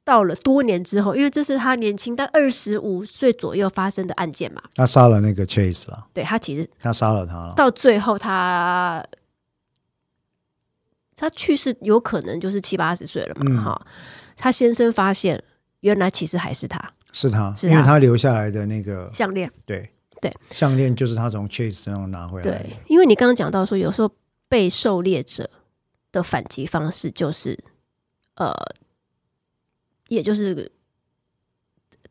[0.04, 4.60] 到了多年之后，因为这是他年轻，但二十五岁左右发生的案件嘛。
[4.74, 6.06] 他杀了那个 Chase 了。
[6.12, 7.54] 对，他其实他杀了他了。
[7.54, 9.04] 到最后他，
[11.14, 13.62] 他他去世有可能就是七八十岁了嘛。
[13.62, 13.92] 哈、嗯，
[14.36, 15.40] 他先生发现，
[15.80, 19.48] 原来其实还是他，是他，因为他留下来的那个项链。
[19.64, 19.88] 对
[20.20, 22.58] 对，项链就是他从 Chase 身上拿回来的。
[22.58, 24.10] 对，因为你刚刚讲到说，有时候
[24.48, 25.48] 被狩猎者
[26.10, 27.56] 的反击方式就是，
[28.34, 28.52] 呃。
[30.14, 30.70] 也就是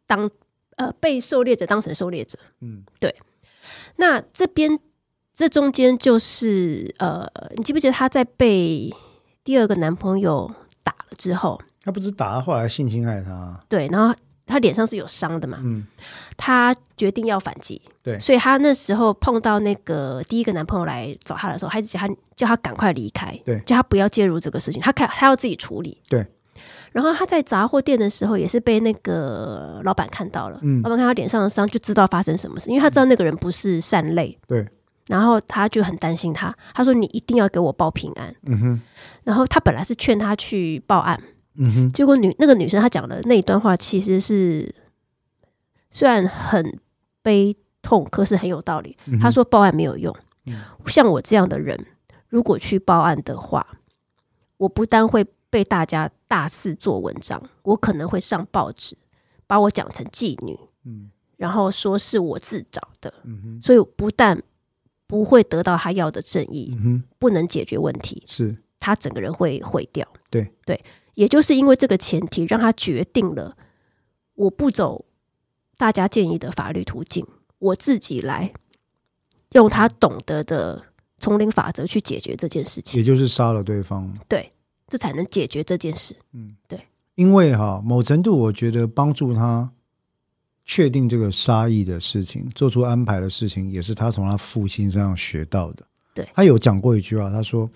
[0.08, 0.30] 当
[0.76, 3.16] 呃被狩猎者当成狩猎者，嗯，对。
[3.98, 4.80] 那这边
[5.34, 8.92] 这中间就是呃，你记不记得她在被
[9.44, 10.52] 第二个男朋友
[10.84, 15.86] 打了之后，她不是打了，后来性侵害她，对，然后她脸上是有伤的嘛，嗯，
[16.36, 26.26] 她决定要反击，对，所以她那时候碰到那个第一个男朋友来找她的时候，还是叫他叫他赶快离开，对，叫他不要介入这个事情，他看他要自己处理，对。
[26.91, 30.60] 然后他在杂货店的时候，也是被那个老板看到了。
[30.62, 34.38] 嗯，老板看他脸上的伤，就知道发生什么事，因为他知道那个人不是善类。
[34.45, 34.67] 对。
[35.08, 38.82] 然后他就很担心他，他说：“你一定要给我报平安。”嗯哼。
[39.23, 41.19] 然后他本来是劝他去报案。
[41.56, 41.89] 嗯哼。
[41.89, 44.73] 结果女那个女生她讲的那一段话，其实是
[45.89, 46.77] 虽然很
[47.21, 48.95] 悲痛，可是很有道理。
[49.19, 50.15] 她说：“报案没有用。
[50.86, 51.86] 像我这样的人，
[52.30, 53.65] 如果去报案的话，
[54.58, 58.98] 我不但会。”被大家大肆做文章，我可能会上报纸，
[59.46, 64.42] 把我讲成妓女，嗯，然后说是我自找的，嗯哼，所以不但
[65.06, 70.52] 不会得到他要的正义，嗯哼，不能解决问题，是他整个人会毁掉，对。
[70.66, 70.82] 对，
[71.16, 73.58] 也就是因为这个前提，让他决定了
[74.36, 75.04] 我不走
[75.78, 77.28] 大家建议的法律途径，
[77.60, 78.54] 我自己来
[79.52, 80.82] 用他懂得的
[81.20, 84.54] 丛林法则去解决这件事情，也就是杀了对方，对。
[84.92, 86.14] 这才能解决这件事。
[86.34, 86.78] 嗯，对，
[87.16, 89.72] 因为哈，某程度我觉得帮助他
[90.66, 95.88] 确定这个杀意的事情，做出安排的事情，也是他从他父亲身上学到的。
[96.14, 97.70] 对，他有讲过一句话，他说：“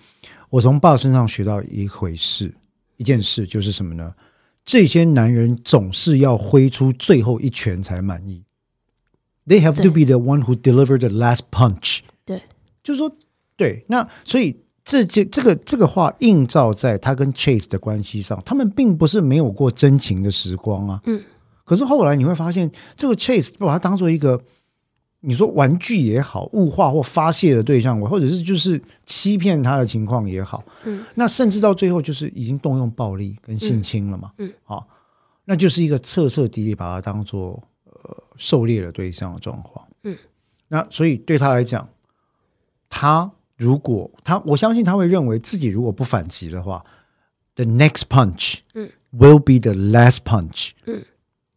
[0.50, 2.54] 我从爸身上学到一回事，
[2.98, 4.14] 一件事就是什么呢？
[4.62, 8.44] 这些男人总是要挥出最后一拳才满意。
[9.46, 12.00] They have to be the one who delivered the last punch。
[12.26, 12.42] 对，
[12.82, 13.10] 就是说，
[13.56, 21.02] 对，那所以。”这这这个这个话映照在他跟 Chase 的关系上，他们并不是没有过真情的时光啊。
[21.06, 21.20] 嗯，
[21.64, 24.40] 可是后来你会发现，这个 Chase 把它当做一个，
[25.22, 34.94] 你说玩具也好，物化或发泄的对象，或者是就是欺骗他的情况也好，嗯，那甚至到最后就是已经动用暴力跟性侵了嘛，嗯，好、嗯，
[35.46, 40.16] 那就是一个彻彻底底把他当做呃狩猎的对象的状况，嗯，
[40.68, 41.88] 那所以对他来讲，
[42.88, 46.84] 他如果他我相信他会认为自己如果不反击的话
[47.54, 51.02] ，the next punch，嗯，will be the last punch，嗯。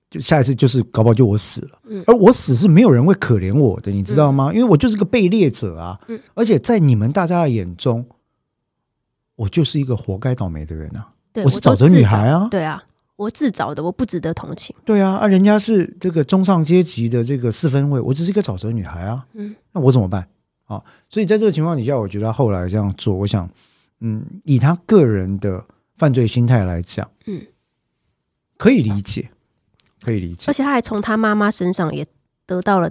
[0.10, 4.50] 就下一次就是搞不好就我死了，嗯，而我死是没有人会可怜我的，你知道吗？
[4.50, 8.04] 嗯、因为我就是个被猎者啊，嗯，而且在你们大家的眼中，
[9.36, 12.84] 我就是一个活该倒霉的人啊，对我是沼泽女孩啊，对啊，
[13.18, 20.28] 我自找的，我不值得同情，对啊，啊，人家是这个中上阶级的这个四分位，我只是一个沼泽女孩啊，嗯，那我怎么办
[20.70, 20.82] 啊？
[21.10, 23.50] 所以在这个情况底下，我觉得他后来这样做，我想，
[24.00, 25.66] 嗯，以他个人的
[25.98, 27.46] 犯罪心态来讲，嗯，
[28.58, 29.30] 可以理解。
[30.02, 32.08] 可以理解，而且他还从他妈妈身上也
[32.46, 32.90] 得到了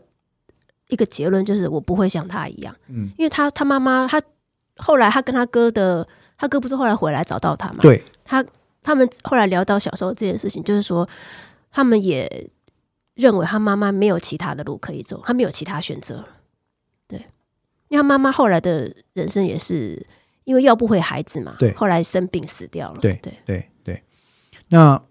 [0.89, 2.76] 一个结论，就是我不会像他一样。
[2.89, 4.20] 嗯，因为他他妈妈，他
[4.76, 6.07] 后来他跟他哥的，
[6.37, 7.79] 他哥不是后来回来找到他嘛？
[7.81, 8.45] 对，他
[8.83, 11.09] 他们后来聊到小时候这件事情，就是说
[11.70, 12.51] 他们也
[13.14, 16.29] 认为他妈妈没有其他的路可以走，他没有其他选择了。
[17.89, 20.07] 对，因为他妈妈后来的人生也是
[20.45, 23.01] 因为要不回孩子嘛，对，后来生病死掉了。
[23.01, 24.03] 对对对对，
[24.68, 25.03] 那。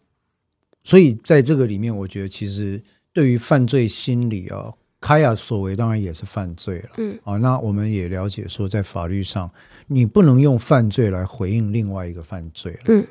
[0.84, 4.72] 所以在这个里面，我觉得其实对于犯罪心理啊，
[5.02, 6.90] 卡亚所为当然也是犯罪了。
[6.96, 9.52] 嗯，啊，那我们也了解说，在法律上，
[9.88, 12.84] 你不能用犯罪来回应另外一个犯罪了。
[12.86, 13.06] 嗯，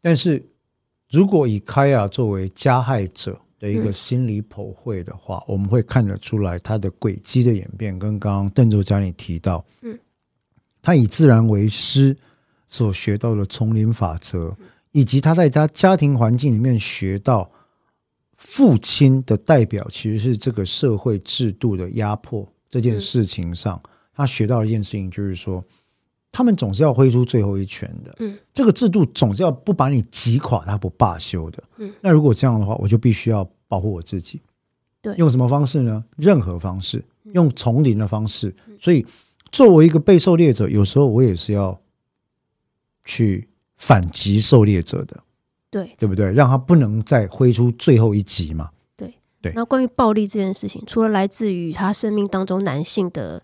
[0.00, 0.40] 但是
[1.10, 9.96] 如果以开亚作为加害者的一个心理剖绘的话，嗯，我们会看得出来他的轨迹的演变，跟刚刚邓作家你提到，嗯，
[10.82, 12.16] 他以自然为师
[12.66, 14.52] 所学到的丛林法则。
[14.92, 17.48] 以及他在家家庭环境里面学到，
[18.34, 23.80] 父亲的代表其实是这个社会制度的压迫这件事情上，
[24.12, 25.62] 他学到一件事情，就是说，
[26.32, 28.14] 他们总是要挥出最后一拳的。
[28.20, 31.62] 嗯，这个制度总是要不把你击垮，他不罢休的。
[31.78, 34.40] 嗯，那如果这样的话，我就必须要保护我自己。
[35.02, 36.04] 对，用什么方式呢？
[36.16, 38.54] 任何方式，用丛林的方式。
[38.78, 39.04] 所以，
[39.52, 41.80] 作为一个被狩猎者，有时候我也是要
[43.04, 43.46] 去。
[43.82, 45.18] 反击狩猎者的，
[45.70, 46.30] 对对不对？
[46.32, 48.68] 让他不能再挥出最后一击嘛。
[48.94, 49.50] 对对。
[49.54, 53.42] 那关于暴力这件事情，除了来自于他生命当中男性的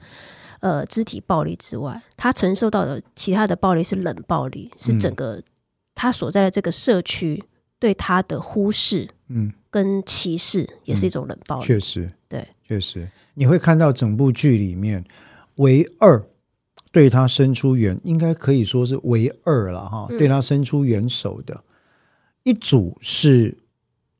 [0.60, 5.42] 呃肢体暴力之外，他承受到的其他的暴力是冷暴力，是整个
[5.94, 7.42] 他所在的这个社区
[7.78, 11.66] 对他的忽视，嗯，跟歧视也是一种冷暴力。
[11.66, 15.04] 确实，对，确实，你会看到整部剧里面
[15.56, 16.22] 唯二。
[16.92, 20.06] 对他伸出援，应该可以说是唯二了哈。
[20.08, 21.62] 对他伸出援手的
[22.42, 23.54] 一组，是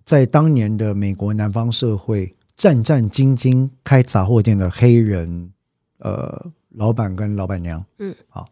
[0.04, 5.50] 在当年的美国南方社会战战兢兢开杂货店的黑人，
[5.98, 7.84] 呃，老板跟老板娘。
[7.98, 8.48] 嗯，好。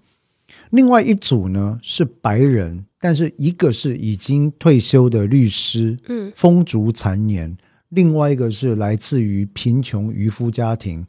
[0.71, 7.51] 另外一组呢是白人，但是一个是已经退休的律师，嗯，风烛残年；
[7.89, 11.05] 另外一个是来自于贫穷渔夫家庭。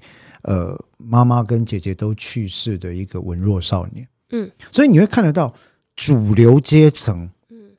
[0.47, 5.51] 呃，妈妈跟姐姐都去世的一个文弱少年，嗯，所以你会看得到
[5.95, 7.27] 主流阶层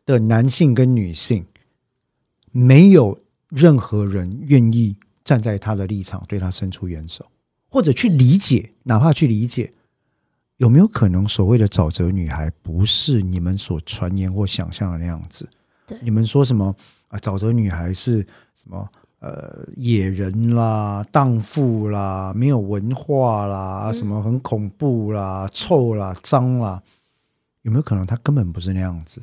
[0.05, 1.47] 的男性跟女性，
[2.51, 3.17] 没有
[3.51, 7.25] 任何人愿意站在他的立场对他伸出援手，
[7.77, 9.71] 或者去理解，哪怕去理解，
[10.57, 15.47] 有没有可能所谓的沼泽女孩不是你们所传言或想象的那样子？
[15.87, 16.75] 对，你们说什么
[17.09, 17.19] 啊？
[17.19, 18.91] 沼泽女孩是什么？
[19.19, 26.83] 呃，野人啦，荡妇啦，没有文化啦，什么很恐怖啦，臭啦，脏啦，
[27.61, 29.21] 有没有可能他根本不是那样子？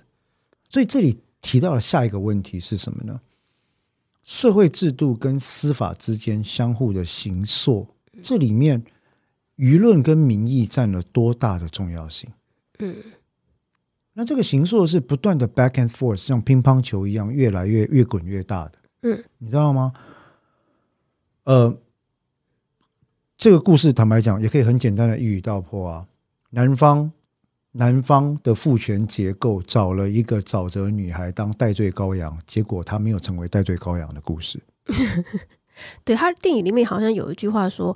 [0.69, 3.19] 所以这里提到了下一个问题是什么呢？
[4.23, 7.87] 社会制度跟司法之间相互的形塑，
[8.21, 8.83] 这里面
[9.57, 12.29] 舆论跟民意占了多大的重要性？
[12.79, 12.95] 嗯，
[14.13, 18.73] 那这个形塑是不断的 back and forth，像乒乓球一样，越来越越滚越大的。
[19.01, 19.93] 嗯，你知道吗？
[21.43, 21.77] 呃，
[23.37, 26.07] 这个故事坦白讲，也可以很简单的一语道破啊。
[26.51, 27.11] 南方
[27.71, 34.61] 男方的父权结构找了一个沼泽女孩当代罪羔羊，结果她没有成为代罪羔羊的故事。
[36.03, 37.95] 对，他电影里面好像有一句话说：“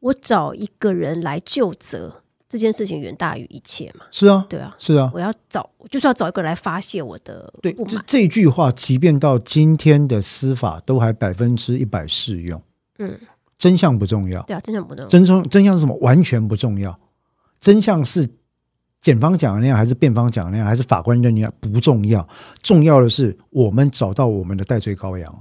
[0.00, 4.06] 我找一个人来就责。”这件事情远大于一切嘛？
[4.12, 5.10] 是啊，对啊，是啊。
[5.12, 7.52] 我要找，就是要找一个人来发泄我的。
[7.60, 12.62] 对，这这句话，即便到今天的司法，都还百分之一百适用。
[12.98, 13.18] 嗯，
[13.58, 14.40] 真相不重要。
[14.42, 15.08] 对啊，真相不重要。
[15.08, 15.96] 真相真相是什么？
[15.96, 16.96] 完全不重要。
[17.60, 18.28] 真相是
[19.00, 22.28] 检方讲的那样，还是辩方讲的那样，还是法官认定不重要，
[22.62, 25.40] 重要的是我们找到我们的代罪羔羊了。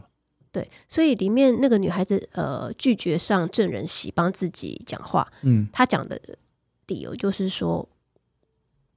[0.54, 6.22] 对，所以里面那个女孩子呃拒绝上证人席帮自己讲话，嗯，她讲的
[6.86, 7.90] 理由就是说，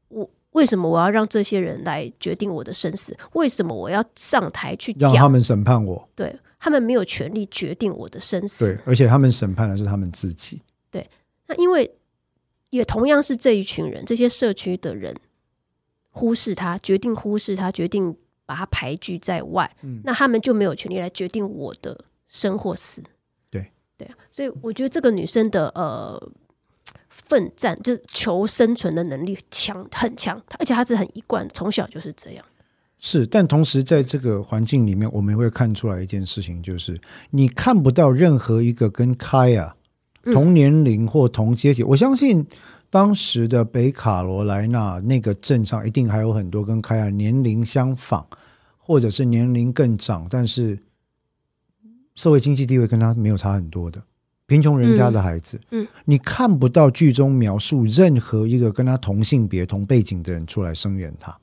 [0.09, 3.17] 我为什么我要让这些人来决定我的生死？
[3.33, 6.07] 为什么我要上台去讲让他们审判我？
[6.15, 10.61] 对，他们没有权利决定我的生死，对，而且他们审判的是他们自己。
[10.91, 11.09] 对，
[11.47, 11.91] 那因为
[12.69, 15.17] 也同样是这一群人，这些社区的人
[16.11, 18.15] 忽视他，决定忽视他，决定。
[18.47, 23.03] 把他排拒在外，嗯，那他们就没有权利来决定我的生或死。
[23.51, 26.31] 对对啊，所以我觉得这个女生的呃
[27.09, 32.45] 奋战，就是求生存的能力强很强，而且她是很一贯，从小就是这样。
[32.99, 36.99] 是，但同时在这个环境里面，我们也会看出来一件事情，就是
[37.31, 39.75] 你看不到任何一个跟凯亚
[40.33, 42.47] 同年龄或同阶级，嗯，我相信。
[42.89, 48.25] 当时的北卡罗来纳那个镇上，一定还有很多跟凯亚年龄相仿，
[48.79, 50.79] 或者是年龄更长，但是
[52.15, 54.03] 社会经济地位跟他没有差很多的
[54.47, 55.61] 贫穷人家的孩子。
[55.71, 61.37] 嗯，嗯，你看不到剧中描述任何一个跟他同性别、同背景的人出来声援他。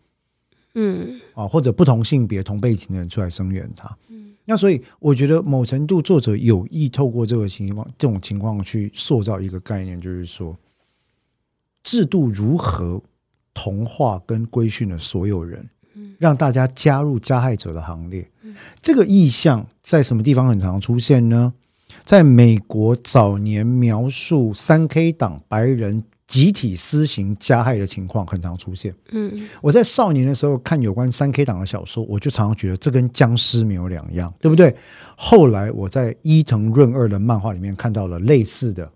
[0.76, 3.96] 嗯，啊，或者不同性别、同背景的人出来声援他。
[4.08, 10.58] 嗯，那所以我觉得某程度作者有意透过这个情况、这种情况去塑造一个概念，就是说。
[11.84, 13.02] 制度如何
[13.54, 15.64] 同化跟规训了所有人，
[16.18, 18.28] 让大家加入加害者的行列。
[18.82, 21.54] 这个意象在什么地方很常出现呢？
[22.04, 28.94] 在美国早年描述三 K 党白人集体私刑加害的情况很常出现。
[29.12, 34.76] 嗯，我在少年的时候看有关三 K 党的小说，我就常常觉得这跟僵尸没有两样，对不对？
[35.16, 38.92] 后来我在伊藤润二的漫画里面看到了类似的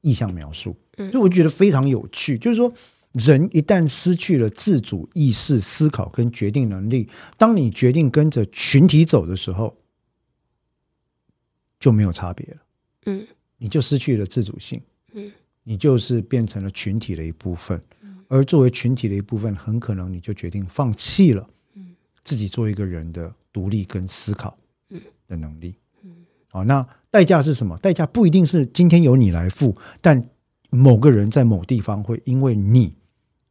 [0.00, 0.76] 意象描述。
[0.96, 2.72] 所以我觉得非常有趣，就是说，
[3.12, 9.76] 人一旦失去了自主意识、思考跟决定能力，当你决定跟着群体走的时候，
[11.78, 12.56] 就没有差别了。
[13.06, 13.26] 嗯，
[13.56, 14.80] 你就失去了自主性。
[15.12, 15.32] 嗯，
[15.62, 17.80] 你就是变成了群体的一部分。
[18.28, 21.48] 而作为群体的一部分，很可能你就决定放弃了。
[22.22, 24.56] 自己做一个人的独立跟思考。
[25.30, 25.76] 的能力。
[26.48, 27.76] 好，那代价是什么？
[27.78, 30.22] 代价不一定是今天由你来付，但。
[30.72, 32.94] 某个人在某地方会因为你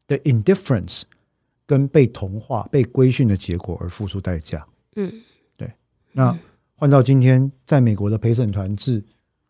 [0.07, 1.01] 的 indifference
[1.65, 4.65] 跟被同化、被规训的结果而付出代价。
[4.95, 5.11] 嗯，
[5.57, 5.69] 对。
[6.13, 6.39] 那
[6.75, 9.03] 换到今天，在美国的陪审团制，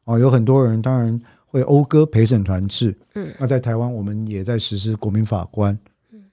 [0.05, 2.97] 哦，有很多人当然会讴歌陪审团制。
[3.13, 5.77] 嗯，那在台湾，我们也在实施国民法官。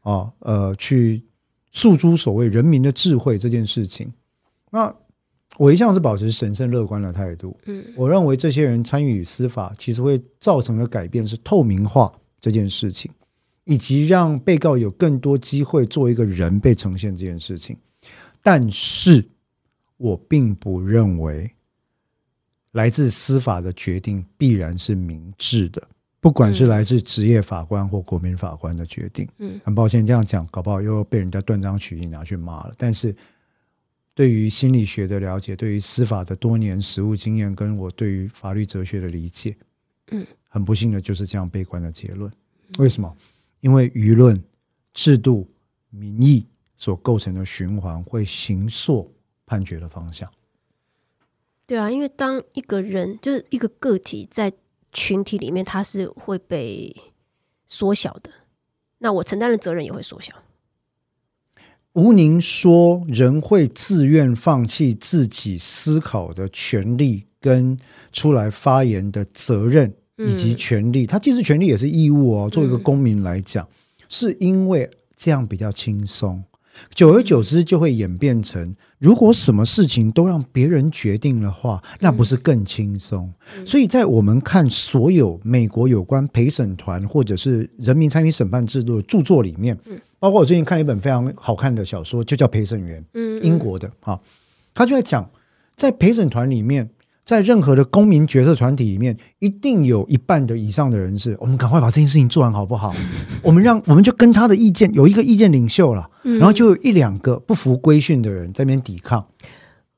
[0.01, 1.23] 啊，呃，去
[1.71, 4.11] 诉诸所谓人民的智慧这件事情。
[4.71, 4.91] 那
[5.59, 7.57] 我一向是保持审慎乐观的态度。
[7.67, 13.11] 嗯，我认为这些人参与司法，其实会造成的改变是透明化这件事情，
[13.65, 17.77] 以及让被告有更多机会做一个人被呈现这件事情。
[18.43, 19.27] 但是
[19.97, 21.51] 我并不认为
[22.73, 25.83] 来自司法的决定必然是明智的，
[26.21, 29.27] 不管是来自职业法官或国民法官的决定。
[29.39, 32.75] 嗯，很抱歉这样讲，搞不好又要被人家断章取义拿去骂了。
[32.77, 33.17] 但是。
[34.17, 39.55] 对于心理学的了解，对于司法的多年实务经验，跟我对于法律哲学的理解，
[40.11, 42.33] 嗯，很不幸的就是这样悲观的结论。
[42.79, 43.15] 为什么？
[43.61, 44.43] 因为舆论、
[44.95, 45.47] 制度、
[45.91, 46.47] 民意
[46.77, 49.15] 所构成的循环会形塑
[49.45, 50.27] 判决的方向。
[51.67, 54.51] 对啊，因为当一个人就是一个个体在
[54.95, 56.97] 群体里面，他是会被
[57.67, 58.31] 缩小的，
[58.97, 60.33] 那我承担的责任也会缩小。
[61.97, 67.75] 吴宁说：“人会自愿放弃自己思考的权利，跟
[68.13, 71.07] 出来发言的责任以及权利。
[71.07, 72.51] 他既是权利，也是义务哦。
[72.51, 73.67] 作为一个公民来讲，
[74.11, 76.45] 是因为这样比较轻松。
[76.95, 83.33] 久而久之，就会演变成，如果什么事情都让别人决定的话，那不是更轻松？
[83.65, 89.75] 所以在我们看所有美国有关陪审团或者是人民参与审判制度的著作里面。”
[90.19, 94.19] 包括我最近看了一本非常好看的小说，就叫《陪审员》，嗯，英国的哈，
[94.75, 95.29] 他就在讲，
[95.77, 96.89] 在陪审团里面，
[97.25, 102.95] 在任何的公民决策团体里面，一定有一半的以上的人是，我们赶快把这件事情做完好不好？
[103.43, 109.27] 我们让我们就跟他的意见有一个意见领袖了，然后就有一两个不服规训的人在那边抵抗。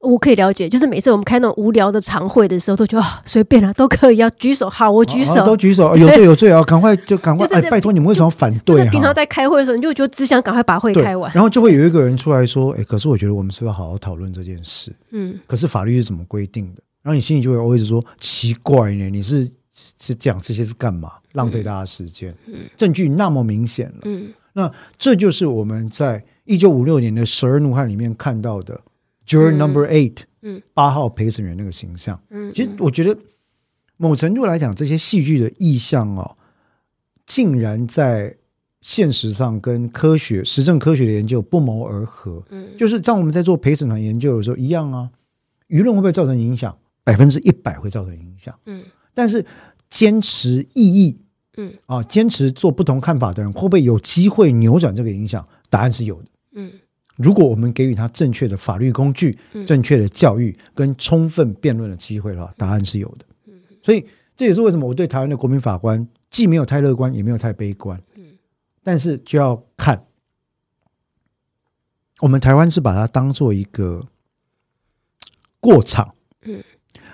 [0.00, 4.70] 我可以了解，就是每次我们开那种无聊的常会的时候，都觉得啊，随便了，都可以要举手。
[4.70, 6.62] 好，我举手，都举手，有罪有罪啊！
[6.62, 8.76] 赶快就赶快，哎，拜托你们为什么反对？
[8.76, 16.82] 就是平常在开会的时候，你就觉得只想赶快把会开完，然后就会有一个人出来说：“哎，可是我觉得我们是不是要好好讨论这件事？”嗯，可是法律是怎么规定的？
[17.02, 19.50] 然后你心里就会 always 说：“奇怪呢，你是
[20.00, 21.10] 是讲这些是干嘛？
[21.32, 22.32] 浪费大家时间。
[22.46, 23.98] 嗯，证据那么明显了。
[24.04, 28.80] 嗯，那这就是我们在一九五六年的《十二怒汉》里面看到的
[29.28, 32.18] Juror Number Eight，嗯，八号陪审员那个形象。
[32.30, 33.16] 嗯，其实我觉得
[33.98, 36.36] 某程度来讲，这些戏剧的意象哦，
[37.26, 38.34] 竟然在
[38.80, 42.42] 现实上跟科学、实证科学的研究不谋而合。
[42.50, 45.10] 嗯，就是当我们在做陪审团研究的时候一样啊，
[45.68, 46.76] 舆论会不会造成影响？
[47.04, 48.58] 百分之一百会造成影响。
[48.66, 48.82] 嗯。
[49.12, 49.44] 但是
[49.90, 51.18] 坚持异议，
[51.56, 55.46] 嗯啊，坚持做不同看法的人，会不会有机会扭转这个影响？
[55.68, 56.72] 答案是有的，嗯。
[57.18, 63.26] 如果我们给予他正确的法律工具、正确的教育跟充分辩论的机会的话，答案是有的。
[63.46, 63.60] 嗯。
[63.82, 68.00] 所以这也是为什么我对台湾的国民法官既没有太乐观，也没有太悲观。
[68.14, 68.38] 嗯。
[68.82, 70.06] 但是就要看
[72.20, 74.06] 我们台湾是把它当做一个
[75.60, 76.64] 过场，嗯，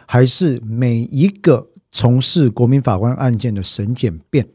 [0.07, 1.71] 还是每一个。
[1.97, 4.49] 从事国民法官案件的审检辩，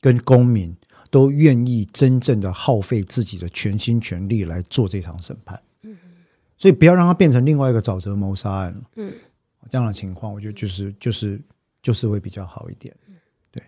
[0.00, 0.72] 跟公民
[1.10, 5.60] 都愿意真正的耗费自己的全心全力来做这场审判。
[5.82, 5.96] 嗯，
[6.56, 8.80] 所以不要让它变成另外一个沼泽谋杀案了。
[8.96, 9.12] 嗯，
[9.70, 11.40] 这样的情况，我觉得就是就是
[11.82, 12.94] 就是会比较好一点。
[13.50, 13.62] 对。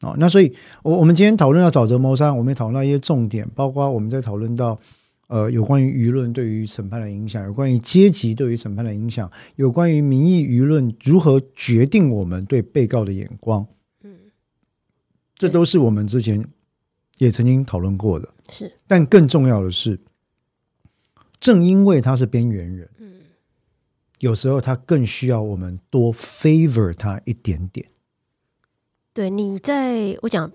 [0.00, 4.78] 哦，那所以，我我们今天讨论到沼泽谋杀案，我们也讨论到一些重点，包括我们在讨论到。
[5.30, 13.68] 呃，有关于舆论对于审判的影响，有关于阶级对于审判的影响，有关于民意舆论如何决定我们对被告的眼光，嗯，
[15.38, 16.44] 这都是我们之前
[17.16, 18.28] 也曾经讨论过的。
[18.50, 19.98] 是，但更重要的是，
[21.40, 23.20] 正因为他是边缘人，嗯，
[24.18, 27.88] 有时候他更需要我们多 favor 他一点点。
[29.14, 30.52] 对，你在我讲。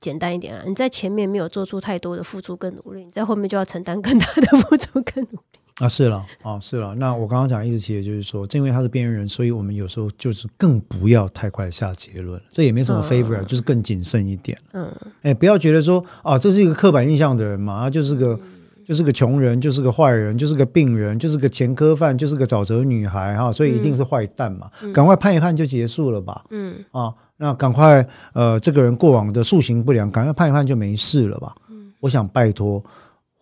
[0.00, 5.88] 简单一点啊，你在前面没有做出太多的付出跟努力，你在后面就要承担更大的付出跟努力啊！
[5.88, 6.94] 是了，啊，是了。
[6.94, 12.40] 那我刚刚讲一直其实就是说，正因为他是边缘人，所以我们有时候就是更不要太快下结论。
[12.52, 14.56] 这也没什么 favor，、嗯、就是更谨慎一点。
[14.74, 14.84] 嗯，
[15.22, 18.40] 哎、欸，不要觉得说啊，这是一个刻板印象的人嘛，他就是个、嗯、
[18.86, 26.44] 就是个穷人，就是个坏人，就是个病人，就是个前科犯，就是个沼泽女孩哈，所以一定是坏蛋嘛，赶、嗯、快判一判就结束了吧。
[26.50, 27.12] 嗯啊。
[27.42, 31.54] 那赶快，呃，这个人过往的塑形不良，赶快判一判就没事了吧？
[31.70, 32.84] 嗯，我想拜托，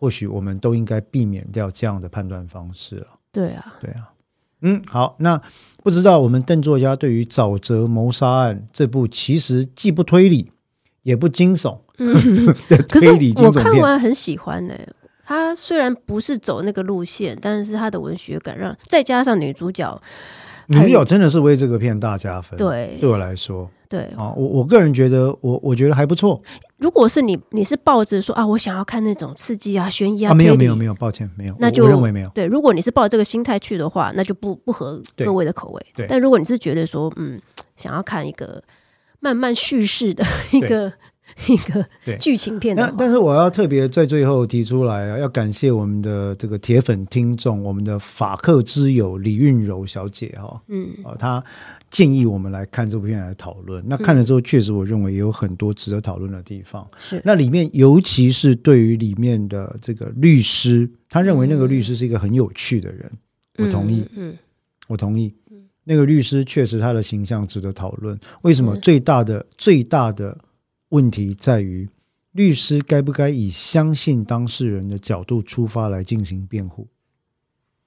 [0.01, 3.07] 或许我们都应该避免掉这样的判断方式了。
[3.33, 4.11] 对啊，对啊，
[4.63, 5.41] 嗯，好，那
[5.83, 10.53] 不知道我们邓作家对于《沼泽谋杀案》这部其实既不推理
[11.03, 12.55] 也不惊悚，嗯，
[12.89, 14.89] 可是我看完很喜欢呢、欸。
[15.25, 20.01] 他虽然不是走那个路线，但是他的文学感让，再加上女主角，
[20.69, 22.57] 女主角真的是为这个片大加分。
[22.57, 23.71] 对，对我来说。
[23.89, 26.41] 对啊，我我个人觉得，我我觉得还不错。
[26.77, 32.29] 如果是你，你是抱着说啊，我想要看那种刺激啊、悬疑啊，啊，没有没有没有，抱歉没有，那就我认为没有。
[32.31, 35.87] 对，如果你是抱这个心态去的话，那就不不合各位的口味。
[35.97, 37.41] 对，但如果你是觉得说，嗯，
[37.77, 38.63] 想要看一个
[39.21, 40.93] 慢慢叙事的一个。
[41.47, 41.87] 一个
[42.19, 51.43] 剧情片的，但但是我要特别在最后提出来啊，要感谢我们的这个铁粉听众，我们的法客之友李韵柔小姐哈，嗯，啊，她
[51.91, 53.83] 建议我们来看这部片来讨论。
[53.87, 56.87] 那看了之后，确实我认为也有很多值得讨论的地方。
[56.99, 63.11] 是，那里面尤其是对于里面的这个律师，他认为那个律师是一个很有趣的人，
[63.59, 64.37] 我同意，嗯，
[64.89, 65.33] 我同意，
[65.85, 68.19] 那个律师确实他的形象值得讨论。
[68.43, 68.75] 为什么？
[68.79, 70.37] 最大的最大的。
[70.91, 71.89] 问题在于，
[72.33, 76.87] 律师该不该以相信当事人的角度出发来进行辩护？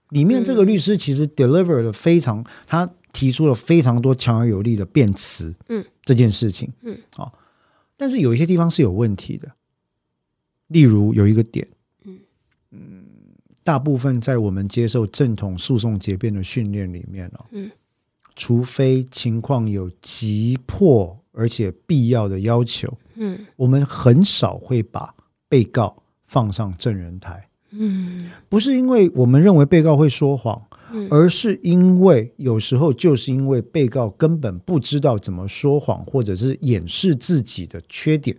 [0.09, 5.55] 里面这个律师其实 deliver 了非常，他提出了非常多强而有力的辩词。
[5.69, 7.33] 嗯，这件事情，嗯，好，
[7.95, 9.49] 但是有一些地方是有问题的。
[10.67, 11.67] 例如有一个点，
[12.03, 12.19] 嗯
[12.71, 13.05] 嗯，
[13.63, 17.71] 大部分在我们接受正统诉讼结辩的训练里面哦，嗯，
[18.35, 21.17] 除非情况有急迫。
[21.33, 25.15] 而且必要的要求，嗯，我们很少会把
[25.47, 30.61] 被告放上证人台，嗯，不是因为我们认为被告会说谎，
[30.91, 38.35] 嗯，而是因为有时候就是因为被告根本不知道怎么说谎，或者是掩饰自己的缺点，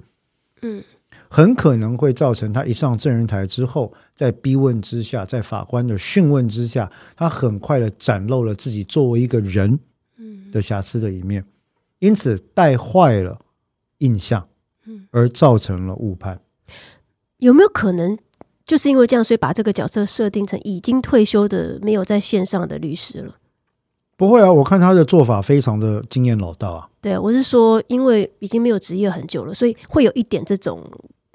[0.60, 0.84] 嗯，
[1.34, 9.80] 很可能会造成他一上证人台之后，在逼问之下，在法官的讯问之下，他很快的展露了自己作为一个人，
[10.52, 11.42] 的瑕疵的一面。
[12.00, 13.40] 因此带坏了
[13.98, 14.46] 印象，
[15.10, 16.38] 而造成了误判。
[17.38, 18.18] 有没有可能
[18.66, 23.36] 就是因为这样，所以把这个角色设定成已经退休的、没有在线上的律师了？
[24.18, 26.90] 不会啊，我看他的做法非常的经验老道啊。
[27.00, 30.78] 对，我是说，因为已经没有职业很久了，所以会有一点这种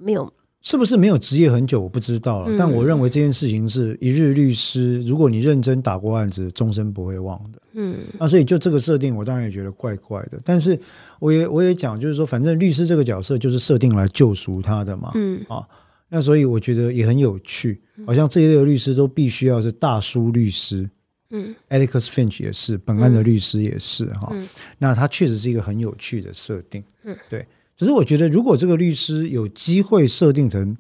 [0.02, 0.32] 没有
[0.62, 2.54] 是不是没有职业很久，我不知道了。
[2.58, 7.62] 但我认为这件事情是一日律师，如果你认真打过案子，终身不会忘的。
[7.74, 10.38] 嗯，那所以就这个设定，我当然也觉得怪怪的。
[10.44, 10.78] 但是
[11.20, 15.12] 我也我也讲，就是说，反正律师这个角色就是设定来救赎他的嘛。
[15.16, 15.66] 嗯啊，
[16.10, 20.90] 那所以我觉得也很有趣，好像这一类的律师都必须要是大叔律师。
[21.30, 24.36] 嗯，Atticus Finch 也是本案的律师也是哈。
[24.78, 26.84] 那他确实是一个很有趣的设定。
[27.04, 27.46] 嗯，对。
[27.78, 30.76] 只是我觉得，如果这个律师有机会设定成，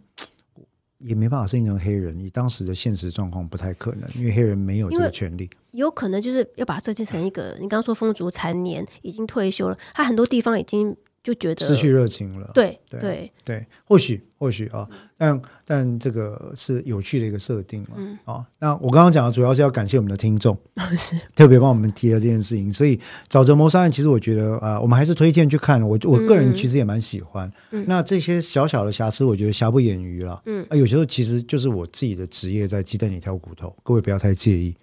[1.00, 2.20] 也没办法设定成黑人。
[2.20, 5.50] 以当时的现实状况，不太可能，因为黑人没有这个权利。
[5.72, 10.98] 有可能就是要把它设计成一个，你刚刚说风烛残年，已经退休了，他很多地方已经。
[11.28, 18.46] 就觉得失去热情了，对对对，对，或许或许啊，但但这个是有趣的一个设定了，嗯啊。
[18.60, 20.58] 那我刚刚讲的主要是要感谢我们的听众，
[20.98, 22.72] 是特别帮我们提了这件事情。
[22.72, 22.98] 所以
[23.30, 25.82] 沼泽谋杀案，其实我觉得啊，我们还是推荐去看。
[25.82, 27.52] 我我个人其实也蛮喜欢。
[27.72, 30.42] 嗯那这些小小的瑕疵，我觉得瑕不掩瑜了。
[30.46, 34.74] 嗯啊，有时候其实就是我自己的职业在鸡蛋里挑骨头，各位不要太介意，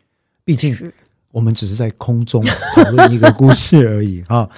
[0.45, 0.77] 毕竟。
[1.35, 2.41] 我们只是在空中
[2.77, 4.49] 讨论一个故事而已 啊！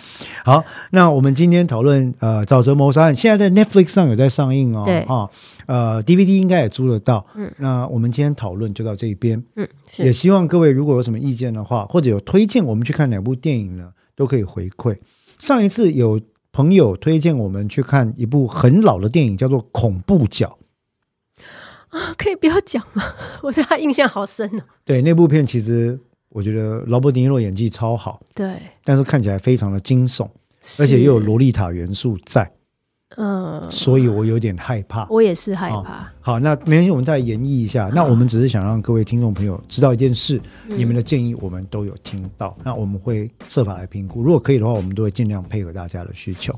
[0.44, 5.26] 好，那我们今天讨论呃沼泽谋杀案，现在在 Netflix 上有在上映哦，对啊，
[5.64, 7.26] 呃 DVD 应该也租得到。
[7.34, 9.42] 嗯，那我们今天讨论就到这边。
[9.56, 9.66] 嗯，
[9.96, 14.98] 也希望各位如果有什么意见的话，或者有推荐我们去看哪部电影呢，都可以回馈。
[15.38, 16.20] 上一次有
[16.52, 20.58] 朋友推荐我们去看一部很老的电影，叫做《恐怖角》
[21.98, 23.02] 啊，可以不要讲吗？
[23.42, 24.62] 我对他印象好深哦。
[24.84, 25.98] 对，那部片其实。
[26.36, 30.28] 我觉得劳勃·迪尼洛演技超好，对，但是看起来非常的惊悚，
[30.78, 32.46] 而且又有洛丽塔元素在，
[33.16, 35.06] 嗯，所以我有点害怕。
[35.08, 35.76] 我也是害怕。
[35.76, 37.90] 哦、好，那没关系，我们再演绎一下。
[37.94, 44.22] 那我们只是想让各位听众朋友知道一件事，嗯、你们的建议我们都有听到，那我们会设法来评估。
[44.22, 46.54] 如果可以的话，我们都会尽量配合大家的需求。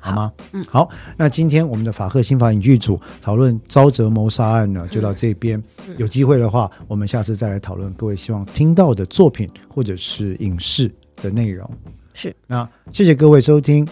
[0.00, 0.32] 好吗？
[0.52, 0.88] 嗯，好。
[1.16, 5.62] 那今天我们的法赫新法影剧组讨论沼泽谋杀案呢，就到这边。
[5.98, 11.70] 有机会的话，我们下次再来讨论各位希望听到的作品或者是影视的内容。
[12.14, 12.34] 是。
[12.46, 13.86] 那谢谢各位收听，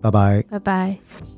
[0.00, 1.33] 拜拜，拜拜。